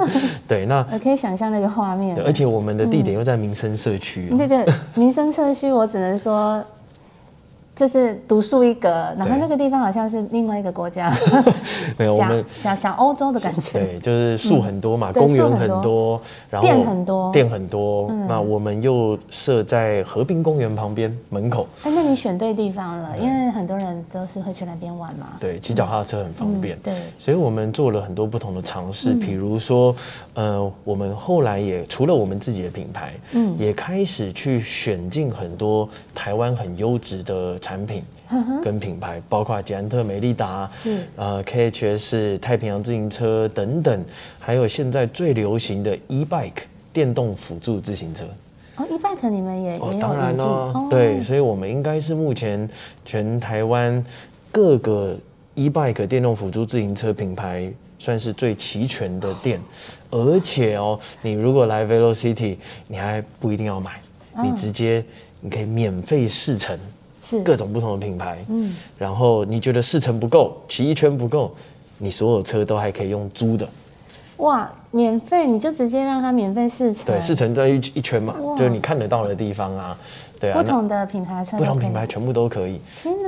[0.46, 6.62] 对，那我可以想象那个画面，而且我们的地点又在民生社区、哦那个民生社区，我只能说。
[7.78, 11.14] 就是独树一格，然后那个地方好像是另外一个国家，
[11.96, 13.78] 没有我们想想欧洲的感觉。
[13.78, 17.32] 对，就是树很多嘛，对公园很多，然后店很多。
[17.32, 18.08] 店很多。
[18.10, 18.26] 嗯。
[18.26, 25.28] 那我们又设在和平公园旁边门口，哎，那你选对地方了，因为很多人都是会去那边玩嘛。
[25.38, 26.76] 对，骑脚踏车很方便。
[26.78, 26.94] 嗯对。
[27.16, 29.20] 所以我们做了很多不同的尝试，嗯。
[29.20, 29.94] 比如说，
[30.34, 33.56] 呃，我们后来也除了我们自己的品牌，嗯。
[33.56, 38.02] 也开始去选进很多台湾很优质的产品。
[38.62, 41.02] 跟品牌，包括捷安特、美利达，是。
[41.16, 44.04] 呃 KHS、太平洋自行车等等，
[44.38, 48.24] 还有现在最流行的 e-bike 电动辅助自行车。
[48.76, 50.46] 哦，e-bike 你们也也哦，有当然引进。
[50.46, 52.68] 了，对，所以我们应该是目前
[53.04, 54.04] 全台湾
[54.52, 55.16] 各个
[55.54, 59.58] e-bike 电动辅助自行车品牌算是最齐全的店，
[60.10, 63.92] 而且哦，你如果来 Velocity，你还不一定要买，
[64.42, 65.02] 你嗯直接
[65.40, 66.78] 你可以免费试乘
[67.28, 67.42] 是。
[67.42, 68.74] 各种不同的品牌，嗯。
[68.96, 71.52] 然后你觉得试乘不够，骑一圈不够，
[71.98, 73.68] 你所有车都还可以用租的，
[74.38, 79.98] 哇，免费你就直接让他免费试乘，对，试乘在一一圈嘛，就是你看得到的地方啊，
[80.38, 82.80] 对啊，不同的品牌车，不同品牌，全部都可以。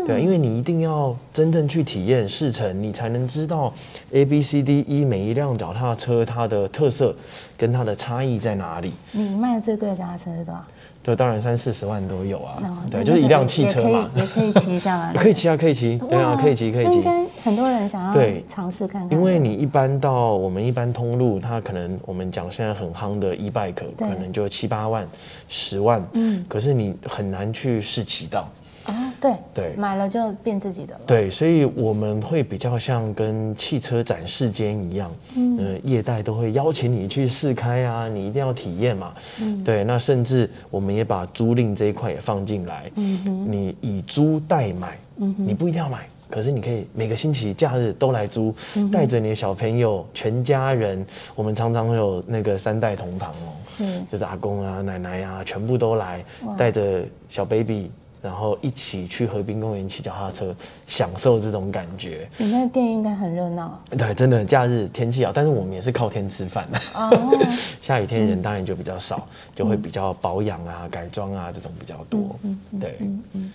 [0.06, 3.72] 对，因为你一定要真正去体验试乘，你才能知道
[4.12, 7.14] A B C D E 每一辆脚踏车它的特色
[7.58, 8.92] 跟它的差异在哪里。
[9.12, 10.64] 你卖的最贵的脚踏车是多少？
[11.02, 12.58] 对，当然三四十万都有啊。
[12.62, 12.76] 哦。
[12.90, 16.94] 对，就是一辆汽车嘛，也可以也可以骑一下嘛， 可以骑啊，可以骑，对啊，可以骑，可以骑。
[16.96, 18.44] 应该很多人想要对。
[18.48, 25.06] 尝试看看，因为你一般到我们一般通路，它可能我们讲现在很夯的 e bike，可能就七八万、
[25.48, 26.44] 十万，嗯。
[26.48, 28.48] 可是你很难去试骑到。
[28.90, 29.74] 哦，对对。
[29.76, 45.46] 买了就变自己的了，对，所以我们会比较像跟汽车展示间一样，嗯，呃，业代都会邀请你去试开啊，你一定要体验嘛，嗯，对，那甚至我们也把租赁这一块也放进来，嗯哼，你以租代买，嗯哼。
[45.46, 46.06] 你不一定要买。
[46.30, 53.84] 可是你可以每个星期假日都来租，嗯带着你的小朋友、全家人，我们常常会有那个三代同堂哦，是。
[54.12, 57.90] 就是阿公啊、奶奶啊，全部都来哇，带着小 baby，
[58.22, 60.54] 然后一起去河滨公园骑脚踏车，
[60.86, 62.28] 享受这种感觉。
[62.36, 66.78] 你那店应该很热闹对，真的假日天气好，但是我们也是靠天吃饭的。
[66.94, 67.38] 哦，
[67.80, 72.38] 下雨天人当然就比较少，就会比较保养啊、改装啊这种比较多。
[72.80, 73.52] 对，嗯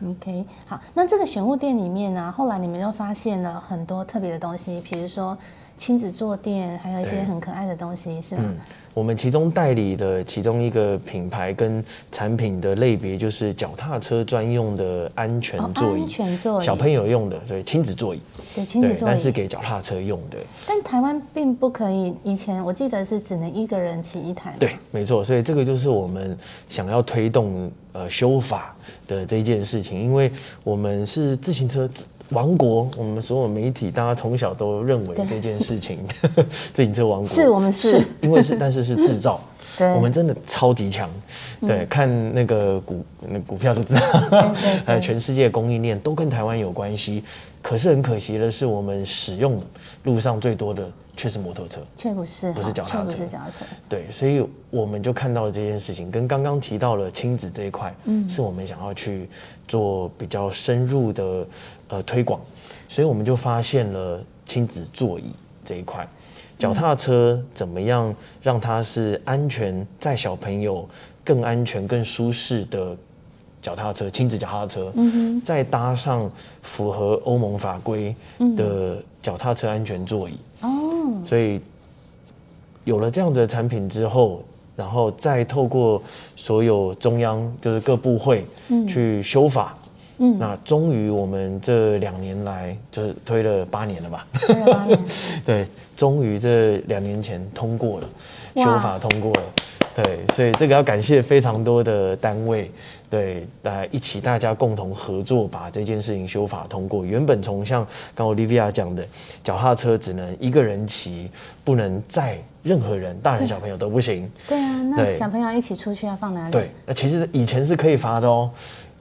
[0.00, 5.36] OK，好，那这个选物店里面呢、后来你们又发现了很多特别的东西，比如说
[5.78, 8.42] 亲子坐垫，还有一些很可爱的东西，是吗？
[8.44, 8.56] 嗯，
[8.92, 18.20] 我们其中代理的其中一个品牌跟产品的类别就是脚踏车专用的安全哦座椅，安全座椅小朋友用的，所以亲子座椅，
[18.54, 19.10] 对，亲子，座椅。
[19.10, 20.36] 但是给脚踏车用的。
[20.66, 24.56] 但台湾并不可以，以前我记得是只能一个人骑一台嘛。
[24.58, 26.36] 对，没错，所以这个就是我们
[26.68, 28.74] 想要推动呃修法
[29.06, 30.30] 的这件事情，因为
[30.64, 31.88] 我们是自行车
[32.30, 35.98] 王国，我们所有媒体大家从小都认为这件事情，
[36.74, 37.28] 自行车王国。
[37.28, 38.02] 是我们是。
[38.20, 39.40] 因为是，但是是制造。
[39.76, 41.08] 对 我们真的超级强，
[41.60, 44.80] 对，看那个股那股票就知道，对 对。
[44.84, 47.22] 还有全世界供应链都跟台湾有关系。
[47.62, 49.60] 可是很可惜的是，我们使用
[50.04, 51.80] 路上最多的却是摩托车。
[51.96, 53.08] 却不是哈，不是脚踏车。
[53.08, 53.64] 却不是脚踏车。
[53.88, 59.28] 对，所以我们就看到了这件事情，跟刚刚提到了亲子这一块，嗯，是我们想要去
[59.66, 61.46] 做比较深入的
[61.88, 62.40] 呃推广，
[62.88, 65.32] 所以我们就发现了亲子座椅
[65.64, 66.08] 这一块，
[66.58, 70.88] 脚踏车怎么样让它是安全载小朋友
[71.24, 72.96] 更安全、更舒适的
[73.60, 76.30] 脚踏车，亲子脚踏车，嗯再搭上
[76.62, 78.14] 符合欧盟法规
[78.56, 80.38] 的脚踏车安全座椅，哦，
[81.28, 81.60] 所以
[82.84, 84.42] 有了这样的产品之后，
[84.74, 86.02] 然后再透过
[86.36, 88.46] 所有中央就是各部会
[88.88, 89.76] 去修法，
[90.16, 90.38] 嗯。
[90.38, 94.98] 那终于我们这两年来就是推了八年了吧，推了八年，
[95.44, 98.08] 对，终于这两年前通过了，
[98.56, 99.42] 修法通过了。
[100.02, 102.70] 对，所以这个要感谢非常多的单位，
[103.10, 107.04] 对，大家一起大家共同合作把这件事情修法通过。
[107.04, 107.84] 原本从像
[108.14, 109.04] 刚 Olivia 讲的，
[109.42, 111.28] 脚踏车只能一个人骑，
[111.64, 114.30] 不能载任何人，大人小朋友都不行。
[114.46, 116.52] 对啊，那小朋友一起出去要放哪里？
[116.52, 118.48] 对，那其实以前是可以罚的哦，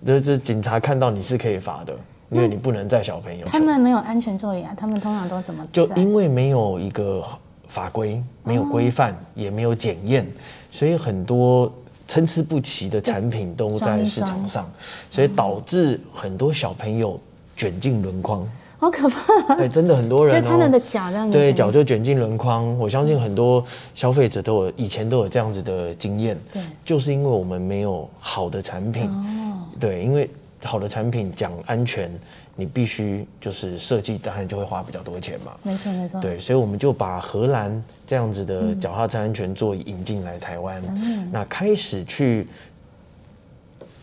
[0.03, 1.93] 就是警察看到你是可以罚的，
[2.31, 3.45] 因为你不能载小朋友。
[3.45, 7.23] 他们没有安全座椅啊，他们通常都怎么就因为没有一个
[7.67, 10.25] 法规，没有规范，也没有检验，
[10.71, 11.71] 所以很多
[12.07, 14.71] 参差不齐的产品都在市场上，
[15.09, 17.19] 所以导致很多小朋友
[17.55, 18.47] 卷进轮框。
[18.79, 22.77] 好可怕，对，真的很多人、哦，就他们的脚这样对脚就卷进轮框。
[22.77, 26.61] 我相信很多消费者都有以前都有这样子的经验，对。
[26.85, 30.29] 就是因为我们没有好的产品，哦，对，因为
[30.63, 32.11] 好的产品讲安全，
[32.59, 35.55] 你必须就是设计，当然就会花比较多钱嘛。
[35.61, 42.47] 没错没错，对，所以我们就把荷兰这样子的脚踏车安全座椅引进来台湾，嗯那开始去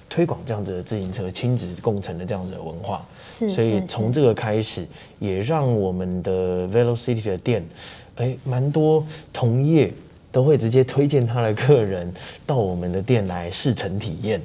[0.08, 3.04] 推广这样子的自行车亲子共乘的这样子的文化。
[3.32, 4.86] 是所以是从这个开始，
[5.18, 7.64] 也让我们的 Velocity 的店，
[8.14, 9.92] 哎，蛮多同业
[10.30, 12.12] 都会直接推荐他的客人
[12.46, 14.40] 到我们的店来试乘体验。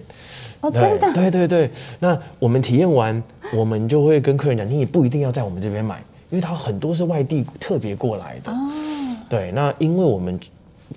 [0.62, 3.22] 哦真的对对对，那我们体验完，
[3.54, 8.52] 我们就会跟客人讲，你也不一定要在我们这边买，因为他很多是外地特别过来的。
[8.52, 8.56] 哦，
[9.30, 10.40] 对，那因为我们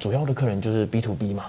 [0.00, 1.44] 主要的客人就是 B to B 嘛，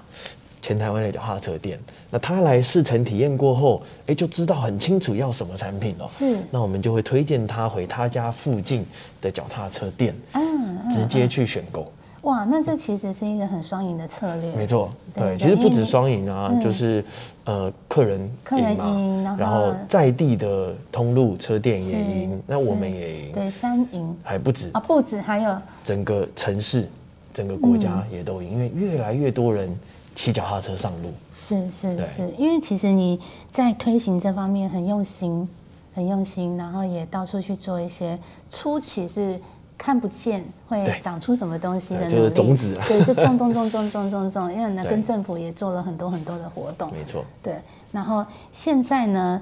[0.61, 1.79] 全台湾的脚踏车店，
[2.11, 6.07] 那他来试乘体验过后，哎，就知道很清楚要什么产品了。
[6.07, 8.85] 是那我们就会推荐他回他家附近
[9.21, 11.91] 的脚踏车店，嗯嗯直接去选购。
[12.23, 17.03] 哇，那这其实是一个很双赢的策略，没错，对，其实不止双赢啊，就是
[17.43, 26.87] 呃，客人客人赢然后在地的通路车店也是赢，那我们也赢，对三赢还不止啊，不止还有整个城市、
[27.33, 29.77] 整个国嗯家也都赢，因为越来越多人
[30.15, 31.11] 骑脚踏车上路。
[31.35, 33.19] 是是是，因为其实你
[33.51, 35.45] 在推行这方面很用心，
[35.93, 38.17] 很用心，然后也到处去做一些
[38.49, 39.37] 初期是
[39.77, 40.99] 看不见会对。
[41.01, 42.75] 长出什么东西的对就种子。
[42.75, 47.55] 啊 对，就种种种种种种种，因为呢跟政府也做了很多很多的活动，没错，对，
[47.91, 49.41] 然后现在呢，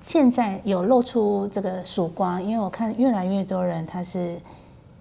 [0.00, 4.36] 现在有露出这个曙光，因为我看越来越多人他是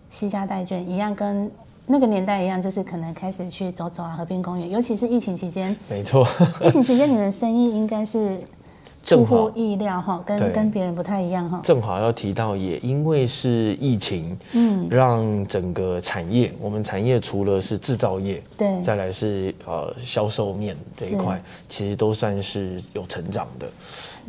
[0.09, 1.49] 惜家带眷，一样跟
[1.87, 6.27] 那个年代一样，就是可能开始去走走啊，河滨公园，尤其是疫情期间，没错，
[6.63, 8.39] 疫情期间你们生意应该是
[9.03, 11.59] 出乎意料哈，跟跟别人不太一样哈。
[11.63, 23.67] 正好要提到，也因为是疫情，嗯，让整个产业，我们产业除了是制造业，对，再来是呃销售面这一块，其实都算是有成长的。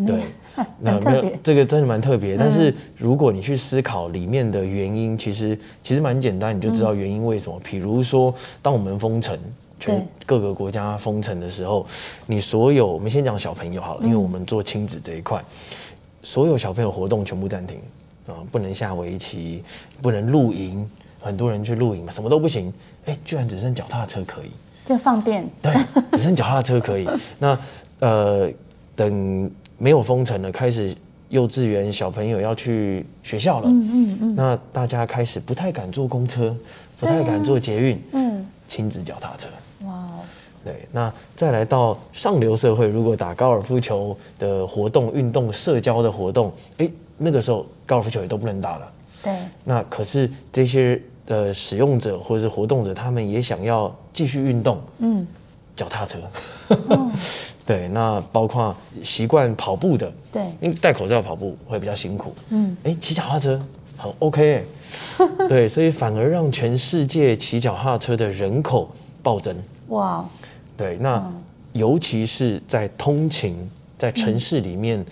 [0.07, 0.21] 对，
[0.81, 1.25] 那没有。
[1.45, 2.37] 这个真的蛮特别。
[2.37, 7.61] 但是如果你去思考里面的原因，其实其实蛮简单，你就知道原因为什么。
[7.63, 9.39] 比如说，当我们封城。
[9.83, 11.85] 全各个国家封城的时候，
[12.27, 15.43] 你所有我们先讲小朋友好了，因为我们做亲子这一块，
[16.23, 17.79] 所有小朋友活动全部暂停
[18.29, 19.65] 啊、不能下围棋，
[20.01, 20.89] 不能露营，
[21.21, 22.73] 很多人去露营嘛，什么都不行，
[23.07, 24.51] 哎，居然只剩脚踏车可以。
[24.85, 25.75] 就放电，对，
[26.13, 27.09] 只剩脚踏车可以。
[27.41, 27.59] 那
[27.99, 28.49] 呃，
[28.95, 30.95] 等没有封城了，开始
[31.31, 34.35] 幼稚园小朋友要去学校了，嗯嗯嗯。
[34.37, 36.55] 那大家开始不太敢坐公车，
[37.01, 38.32] 不太敢坐捷运，嗯，
[38.69, 39.49] 亲子脚踏车。
[39.87, 40.21] 哇哦，
[40.65, 48.93] 对，那再来到上流社会，如果打高尔夫球的活动、运动、社交的活动，诶，那个时候高尔夫球也都不能打了。
[49.23, 55.27] 对，那可是这些呃使用者或者是活动者，他们也想要继续运动，嗯，
[55.75, 56.19] 脚踏车。
[56.69, 57.11] 哦，
[57.67, 62.33] 对，那包括习惯跑步的，对，因为戴口罩跑步会比较辛苦。
[62.51, 63.61] 嗯，哎，骑脚踏车
[64.03, 64.65] 很 OK
[65.19, 68.91] 哎、 对，所以反而让全世界骑脚踏车的人口
[69.23, 69.57] 暴增。
[69.89, 70.29] 哇哦，
[70.77, 71.43] 对，那嗯。
[71.73, 73.57] 尤其是在通勤，
[73.97, 75.03] 在城市里面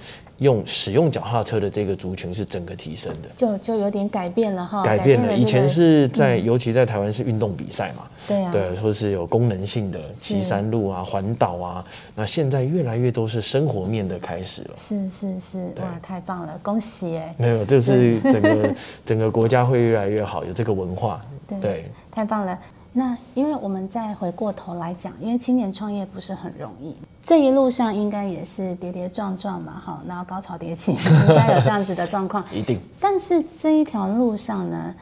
[0.41, 3.28] 用使用脚踏车的这个族群是整个提升的。
[3.36, 11.84] 就就有点改变了哈，改变了，这以前是在，尤其在台湾是运动比赛嘛，对啊，对，或是有功能性的骑山路啊、环岛啊，
[12.14, 14.70] 那现在越来越都是生活面的开始了。
[14.76, 18.74] 是是是，哇，太棒了，恭喜哎，没有，这是整个
[19.07, 21.20] 整个国家会越来越好，有这个文化。
[21.47, 22.59] 对对，太棒了。
[22.93, 32.44] 那因为我们再回过头来讲，因为青年创业不是很容易，这一路上应该也是跌跌撞撞嘛，哈，然后高潮迭起，应该有这样子的状况。
[32.52, 34.94] 一定但是这一条路上呢，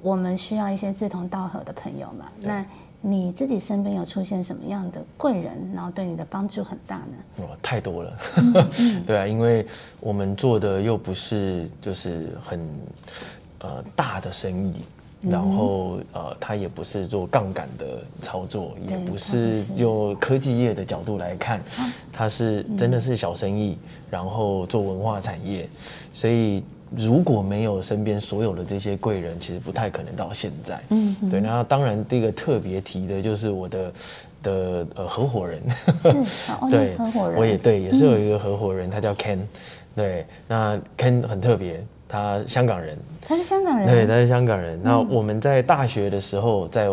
[0.00, 2.26] 我们需要一些志同道合的朋友嘛。
[2.40, 2.64] 那
[3.00, 7.44] 你自己身边有出现什么样的贵人，然后对你的帮助很大呢？
[7.44, 8.16] 哇，太多了。
[8.78, 9.66] 嗯 对啊，因为
[10.00, 12.60] 我们做的又不是就是很
[13.60, 14.82] 呃大的生意。
[15.26, 17.84] 嗯然后，呃，它也不是做杠杆的
[18.22, 19.72] 操作，也不是是。
[19.74, 21.60] 用科技业的角度来看，
[22.12, 23.76] 它是真的是小生意，
[24.08, 25.68] 然后做文化产业，
[26.12, 26.62] 所以
[26.94, 30.80] 如果没有身边所有的这些贵人，其实不太可能到现在。
[30.90, 33.92] 嗯对，那当然第一个特别提的就是我的
[34.44, 35.60] 的呃合伙人，
[36.00, 36.08] 是，
[36.52, 39.38] 哦， 对合伙人，我也对，也是有一个合伙人，他叫 Ken，
[39.96, 44.80] 对，那 Ken 很特别，他香港人，他是香港人，对，他是香港人。
[44.82, 46.88] 那我们在大学的时候，在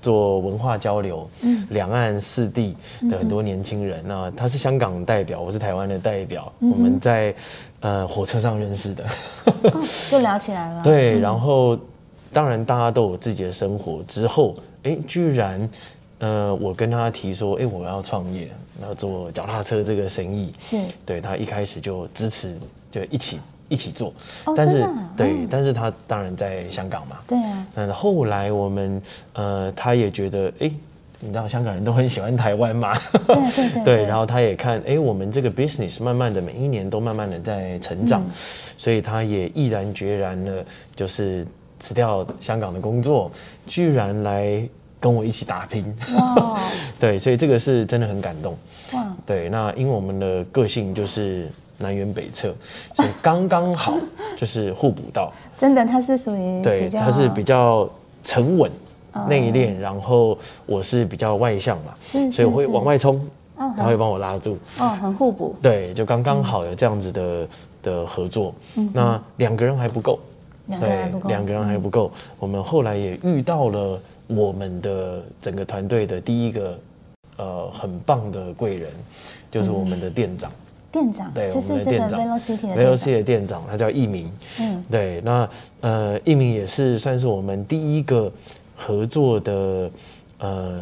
[0.00, 1.66] 做文化交流，嗯。
[1.70, 2.76] 两岸四地
[3.10, 7.34] 的很多年轻人，那他是香港代表，我是台湾的代表，我们在
[7.80, 9.04] 呃火车上认识的，
[9.44, 10.82] 哦，就聊起来了。
[10.82, 11.76] 对，然后
[12.32, 14.54] 当然大家都有自己的生活，之后
[14.84, 15.68] 哎，居然
[16.20, 18.48] 呃我跟他提说，哎，我要创业，
[18.82, 22.56] 要做脚踏车这个生意，是，对他一开始就支持，
[22.92, 24.12] 就一起一起做，
[24.44, 24.84] 哦但是
[25.16, 29.02] 对，嗯但是他当然在香港嘛，对啊，那后来我们
[29.34, 30.70] 呃，他也觉得，哎，
[31.20, 32.94] 你知道香港人都很喜欢台湾嘛，
[33.26, 38.30] 对对 对对，然后他也看，哎，我们这个 business 慢慢的每一年都慢慢的在成长，嗯。
[38.76, 40.64] 所以他也毅然决然的，
[40.94, 41.44] 就是
[41.80, 43.30] 辞掉香港的工作，
[43.66, 44.62] 居然来
[45.00, 45.84] 跟我一起打拼，
[46.16, 46.60] 哇。
[46.98, 48.56] 对，所以这个是真的很感动。
[48.92, 51.48] 哇，对，那因为我们的个性就是
[51.78, 52.52] 南辕北辙，
[52.94, 53.94] 所以刚刚好
[54.36, 55.32] 就是互补到。
[55.58, 57.88] 真的他是属于对，他是比较
[58.22, 58.70] 沉稳、
[59.12, 63.16] 哦内敛，然后我是比较外向嘛，是所以我会往外冲，
[63.56, 64.58] 哦他会帮我拉住。
[64.78, 67.48] 哦很互补，对，就刚刚好有这样子的
[67.82, 68.54] 的合作。
[68.92, 70.18] 那两个人还不够，
[70.66, 72.10] 两个人还不够，两个人还不够。
[72.38, 76.78] 我们后来也遇到了我们的整个团队的第一个
[77.36, 78.90] 呃很棒的贵人，
[79.50, 80.52] 就是我们的店长。
[80.90, 82.96] 店长，就是这个们的店长 Velocity 的 e 店长。
[82.96, 84.32] C 的店长，他叫易明。
[84.60, 85.48] 嗯，对，那
[85.80, 88.32] 呃，易明也是算是我们第一个
[88.76, 89.90] 合作的，
[90.38, 90.80] 呃，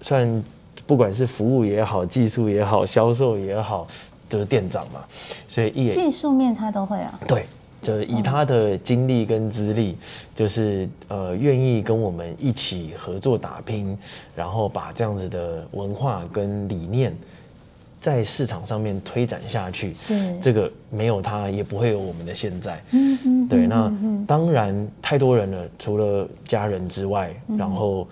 [0.00, 0.44] 算
[0.86, 3.86] 不管是服务也好、技术也好、销售也好，
[4.28, 5.04] 就是店长嘛，
[5.46, 7.44] 所以易技术面他都会啊，对，
[7.82, 9.94] 就是以他的经历跟资历，
[10.34, 13.96] 就是呃愿意跟我们一起合作打拼，
[14.34, 17.14] 然后把这样子的文化跟理念
[18.08, 19.92] 在市场上面推展下去。
[19.92, 22.82] 是这个没有他，也不会有我们的现在。
[22.92, 28.08] 嗯嗯对，嗯那当然太多人了，除了家人之外，然后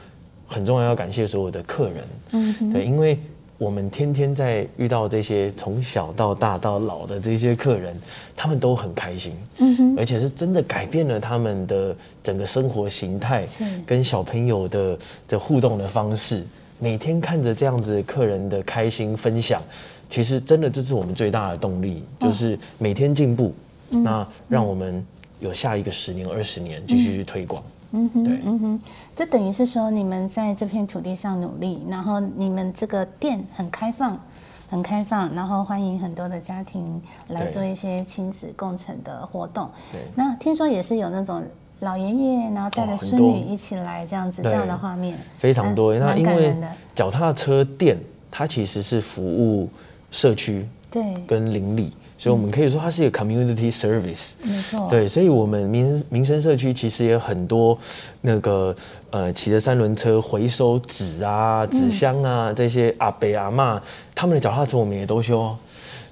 [0.46, 2.04] 很重要要感谢所有的客人。
[2.32, 3.18] 嗯对，因为
[3.56, 7.98] 我们天天在遇到这些从小到大到老的这些客人，
[8.36, 13.46] 他们都很开心，嗯哼而且是真的改变了他们的整个生活形态，
[13.86, 16.44] 跟小朋友的的互动的方式。
[16.78, 19.60] 每天看着这样子客人的开心分享，
[20.08, 23.52] 其实真的这是我们最大的动力，嗯就是每天进步，
[23.88, 25.04] 那让我们
[25.40, 27.62] 有下一个十年、二十年继续去推广。
[27.92, 28.40] 嗯哼，对。
[28.44, 28.80] 嗯哼，
[29.14, 34.20] 这等于是说你们在这片土地上努力，然后你们这个店很开放，
[34.68, 39.70] 很开放，然后欢迎很多的家庭来做一些亲子共成的活动。
[39.92, 40.00] 对。
[40.14, 41.42] 那听说也是有那种
[41.80, 45.94] 老爷爷，然后带着孙女一起来这样子，这对样的画面非常多。
[45.94, 46.54] 那因为
[46.94, 47.98] 脚踏车店，
[48.30, 49.68] 它其实是服务
[50.10, 54.30] 社区对，跟邻里，所以我们可以说它是一个 community service。
[54.42, 57.78] 没错，对，所以我们民民生社区其实也有很多
[58.22, 58.74] 那个
[59.10, 63.78] 呃骑着三轮车回收纸啊、纸箱啊这些阿伯阿妈，
[64.14, 65.54] 他们的脚踏车我们也都修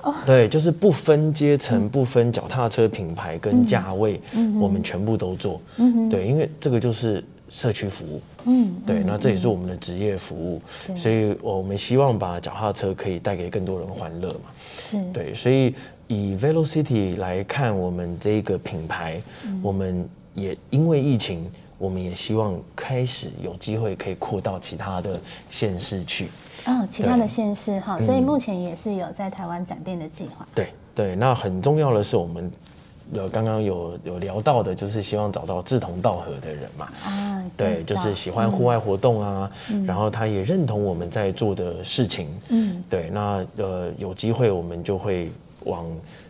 [0.05, 0.15] 哦。
[0.25, 4.21] 对，就是不分阶层、不分脚踏车品牌跟价位，
[4.61, 5.61] 我们全部都做。
[6.11, 8.21] 对，因为这个就是社区服务。
[8.47, 10.61] 嗯，对，那这也是我们的职业服务，
[10.95, 14.41] 所以我们希望把脚踏车可以带给更多人欢乐嘛。
[14.79, 15.75] 是，对，所以
[16.09, 19.19] 以 Velocity 来看，我们这个品牌，
[19.63, 26.29] 我们也因为疫情，我们也希望开始有机会可以扩到其他的县市去。
[26.67, 30.47] 哦，其他的县市哈，所以目前也是有在台湾展店的计划。
[30.55, 32.51] 对对，那很重要的是我们。
[33.13, 36.89] 有刚刚有有聊到的，就是希望找到志同道合的人嘛。
[37.05, 39.51] 啊，对，就是喜欢户外活动啊，
[39.87, 42.29] 然后他也认同我们在做的事情。
[42.49, 45.31] 嗯，对，那呃有机会我们就会
[45.65, 45.85] 往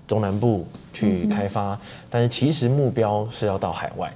[0.09, 1.78] 中南部去开发，
[2.11, 4.12] 但是其实目标是要到海外。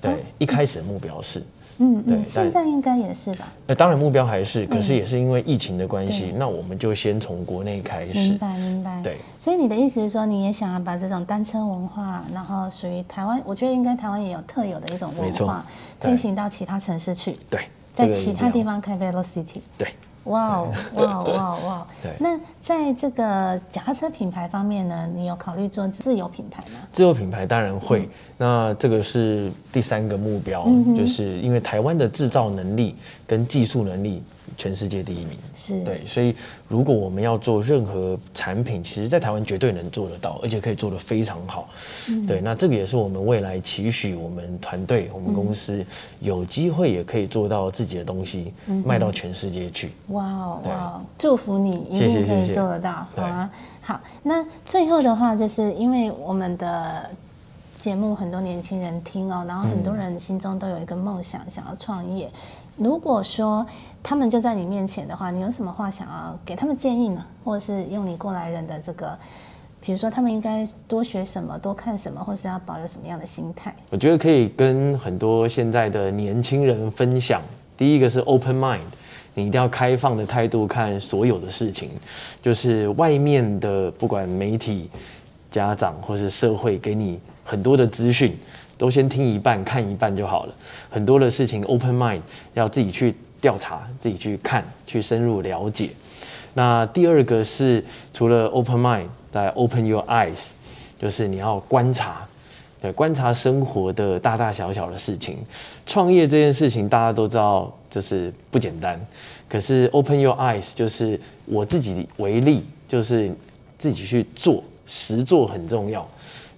[0.00, 1.42] 对，一开始的目标是。
[1.82, 3.50] 嗯，对，现在应该也是吧。
[3.66, 8.18] 那当然目标还是，可是也是因为疫情的关系，那我们就先从国内开始。
[8.18, 9.00] 明白，明白。
[9.02, 15.64] 对，所以你的意思是说，你也想要把这种单车文化，然后属于台湾，我觉得应该台湾也有特有的一种文化，
[15.98, 17.34] 推行到其他城市去。
[17.48, 17.62] 对，
[17.94, 19.60] 在其他地方开 Velocity。
[19.78, 19.88] 对。
[20.24, 21.86] 哇哦，哇哦哇哇！
[22.02, 26.80] 对，那在这个脚踏车品牌方面呢，你有考虑做自有品牌吗？
[26.92, 30.66] 自有品牌当然会，那这个是第三个目标，
[30.96, 32.96] 就是因为台湾的制造能力
[33.26, 34.22] 跟技术能力。
[34.60, 35.30] 全世界第一名。
[35.54, 35.82] 是。
[35.84, 36.34] 对，所以
[36.68, 41.70] 如果我们要做任何产品，其实在台湾绝对能做得到，而且可以做得非常好。
[42.26, 45.82] 对，那这个也是我们未来期许我们团队、我们公司
[46.20, 48.52] 有机会也可以做到自己的东西，
[48.84, 49.92] 卖到全世界去。
[50.08, 53.50] 哇哦，哇，祝福你一定可以做得到，好吗？
[53.80, 57.10] 好，那最后的话，就是因为我们的
[57.80, 62.30] 节目很多年轻人听哦，然后很多人心中都有一个梦想，想要创业。
[62.76, 63.66] 如果说
[64.02, 67.24] 他们就在你面前的话，你有什么话想要给他们建议呢？
[67.42, 69.18] 或者是用你过来人的这个，
[69.80, 73.74] 比如说他们应该多学什么、多看什么，或是要保有什么样的心态？
[73.88, 77.40] 我觉得可以跟很多现在的年轻人分享。
[77.78, 78.80] 第一个是 open mind，
[79.32, 81.90] 你一定要开放的态度看所有的事情，
[82.42, 84.90] 就是外面的不管媒体、
[85.50, 88.36] 家长或是社会给你很多的资讯。
[88.78, 90.54] 都先听一半，看一半就好了。
[90.88, 92.22] 很多的事情，open mind，
[92.54, 95.90] 要自己去调查，自己去看，去深入了解。
[96.54, 97.84] 那第二个是，
[98.14, 100.52] 除了 open mind，来 open your eyes，
[100.98, 102.26] 就是你要观察，
[102.80, 105.36] 对，观察生活的大大小小的事情。
[105.84, 108.98] 创业这件事情，大家都知道，就是不简单。
[109.46, 113.30] 可是 open your eyes，就是我自己为例，就是
[113.76, 116.04] 自己去做，实做很重要。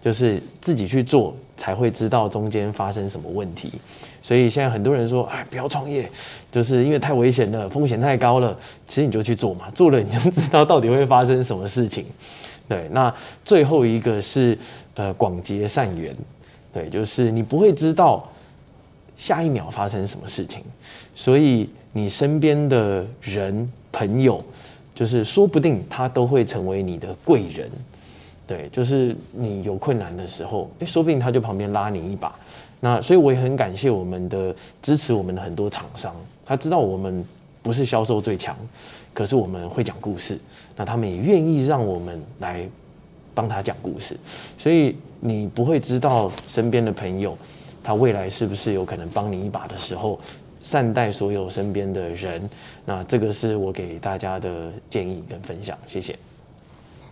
[0.00, 3.70] 就是自己去做，才会知道中间发生什么问题。
[4.20, 6.10] 所以现在很多人说：“哎，不要创业，
[6.50, 8.58] 就是因为太危险了，风险太高了。”
[8.88, 12.04] 其实你就去做嘛，做了你就知道到底会发生什么事情。
[12.68, 13.14] 对，那
[13.44, 14.58] 最后一个是
[14.94, 16.12] 呃广结善缘，
[16.72, 18.28] 对，就是你不会知道
[19.16, 20.64] 下一秒发生什么事情，
[21.14, 24.44] 所以你身边的人朋友，
[24.92, 27.70] 就是说不定他都会成为你的贵人。
[28.46, 32.34] 对，就是你有困难的时候，哎，说不定他就旁边拉你一把。
[32.80, 36.14] 那所以我也很感谢我们的支持，我们的很多厂商，
[36.44, 37.24] 他知道我们
[37.62, 38.56] 不是销售最强，
[39.14, 40.36] 可是我们会讲故事，
[40.76, 42.68] 那他们也愿意让我们来
[43.32, 44.18] 帮他讲故事。
[44.58, 47.38] 所以你不会知道身边的朋友，
[47.84, 50.18] 他未来是不是有可能帮你一把的时候，
[50.64, 52.50] 善待所有身边的人。
[52.84, 56.18] 那这个是我给大家的建议跟分享，谢谢。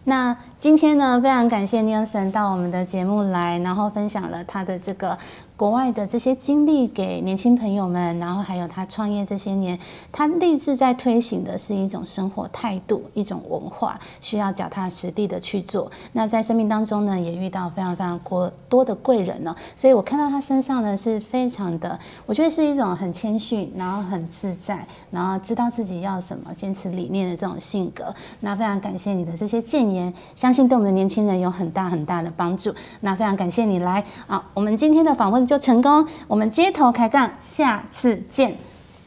[0.04, 5.18] 那今天呢，非常感谢 Nelson 到我们的节目来，然后分享了他的这个。
[5.60, 9.78] 国外的这些经历给年轻朋友们，然后还有他创业这些年，
[10.10, 15.92] 他立志在推行的是一种生活态度，一种文化，需要脚踏实地的去做。
[16.14, 28.04] 那在生命当中呢，也遇到非常非常多多的贵人呢，所以我看到他身上呢是非常的，我觉得是一种很谦逊，然后很自在，然后知道自己要什么，坚持理念的这种性格。
[28.40, 32.74] 那非常感谢你的这些建言，相信对我们的年轻人有很大很大的帮助。
[33.00, 35.49] 那非常感谢你来啊，我们今天的访问。
[35.50, 38.54] 就成功，我们街头开杠，下次见，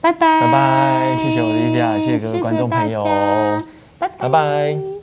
[0.02, 3.06] 拜拜，拜拜，谢谢我的 Livia，谢谢各位观众朋友，
[3.98, 4.94] 拜拜。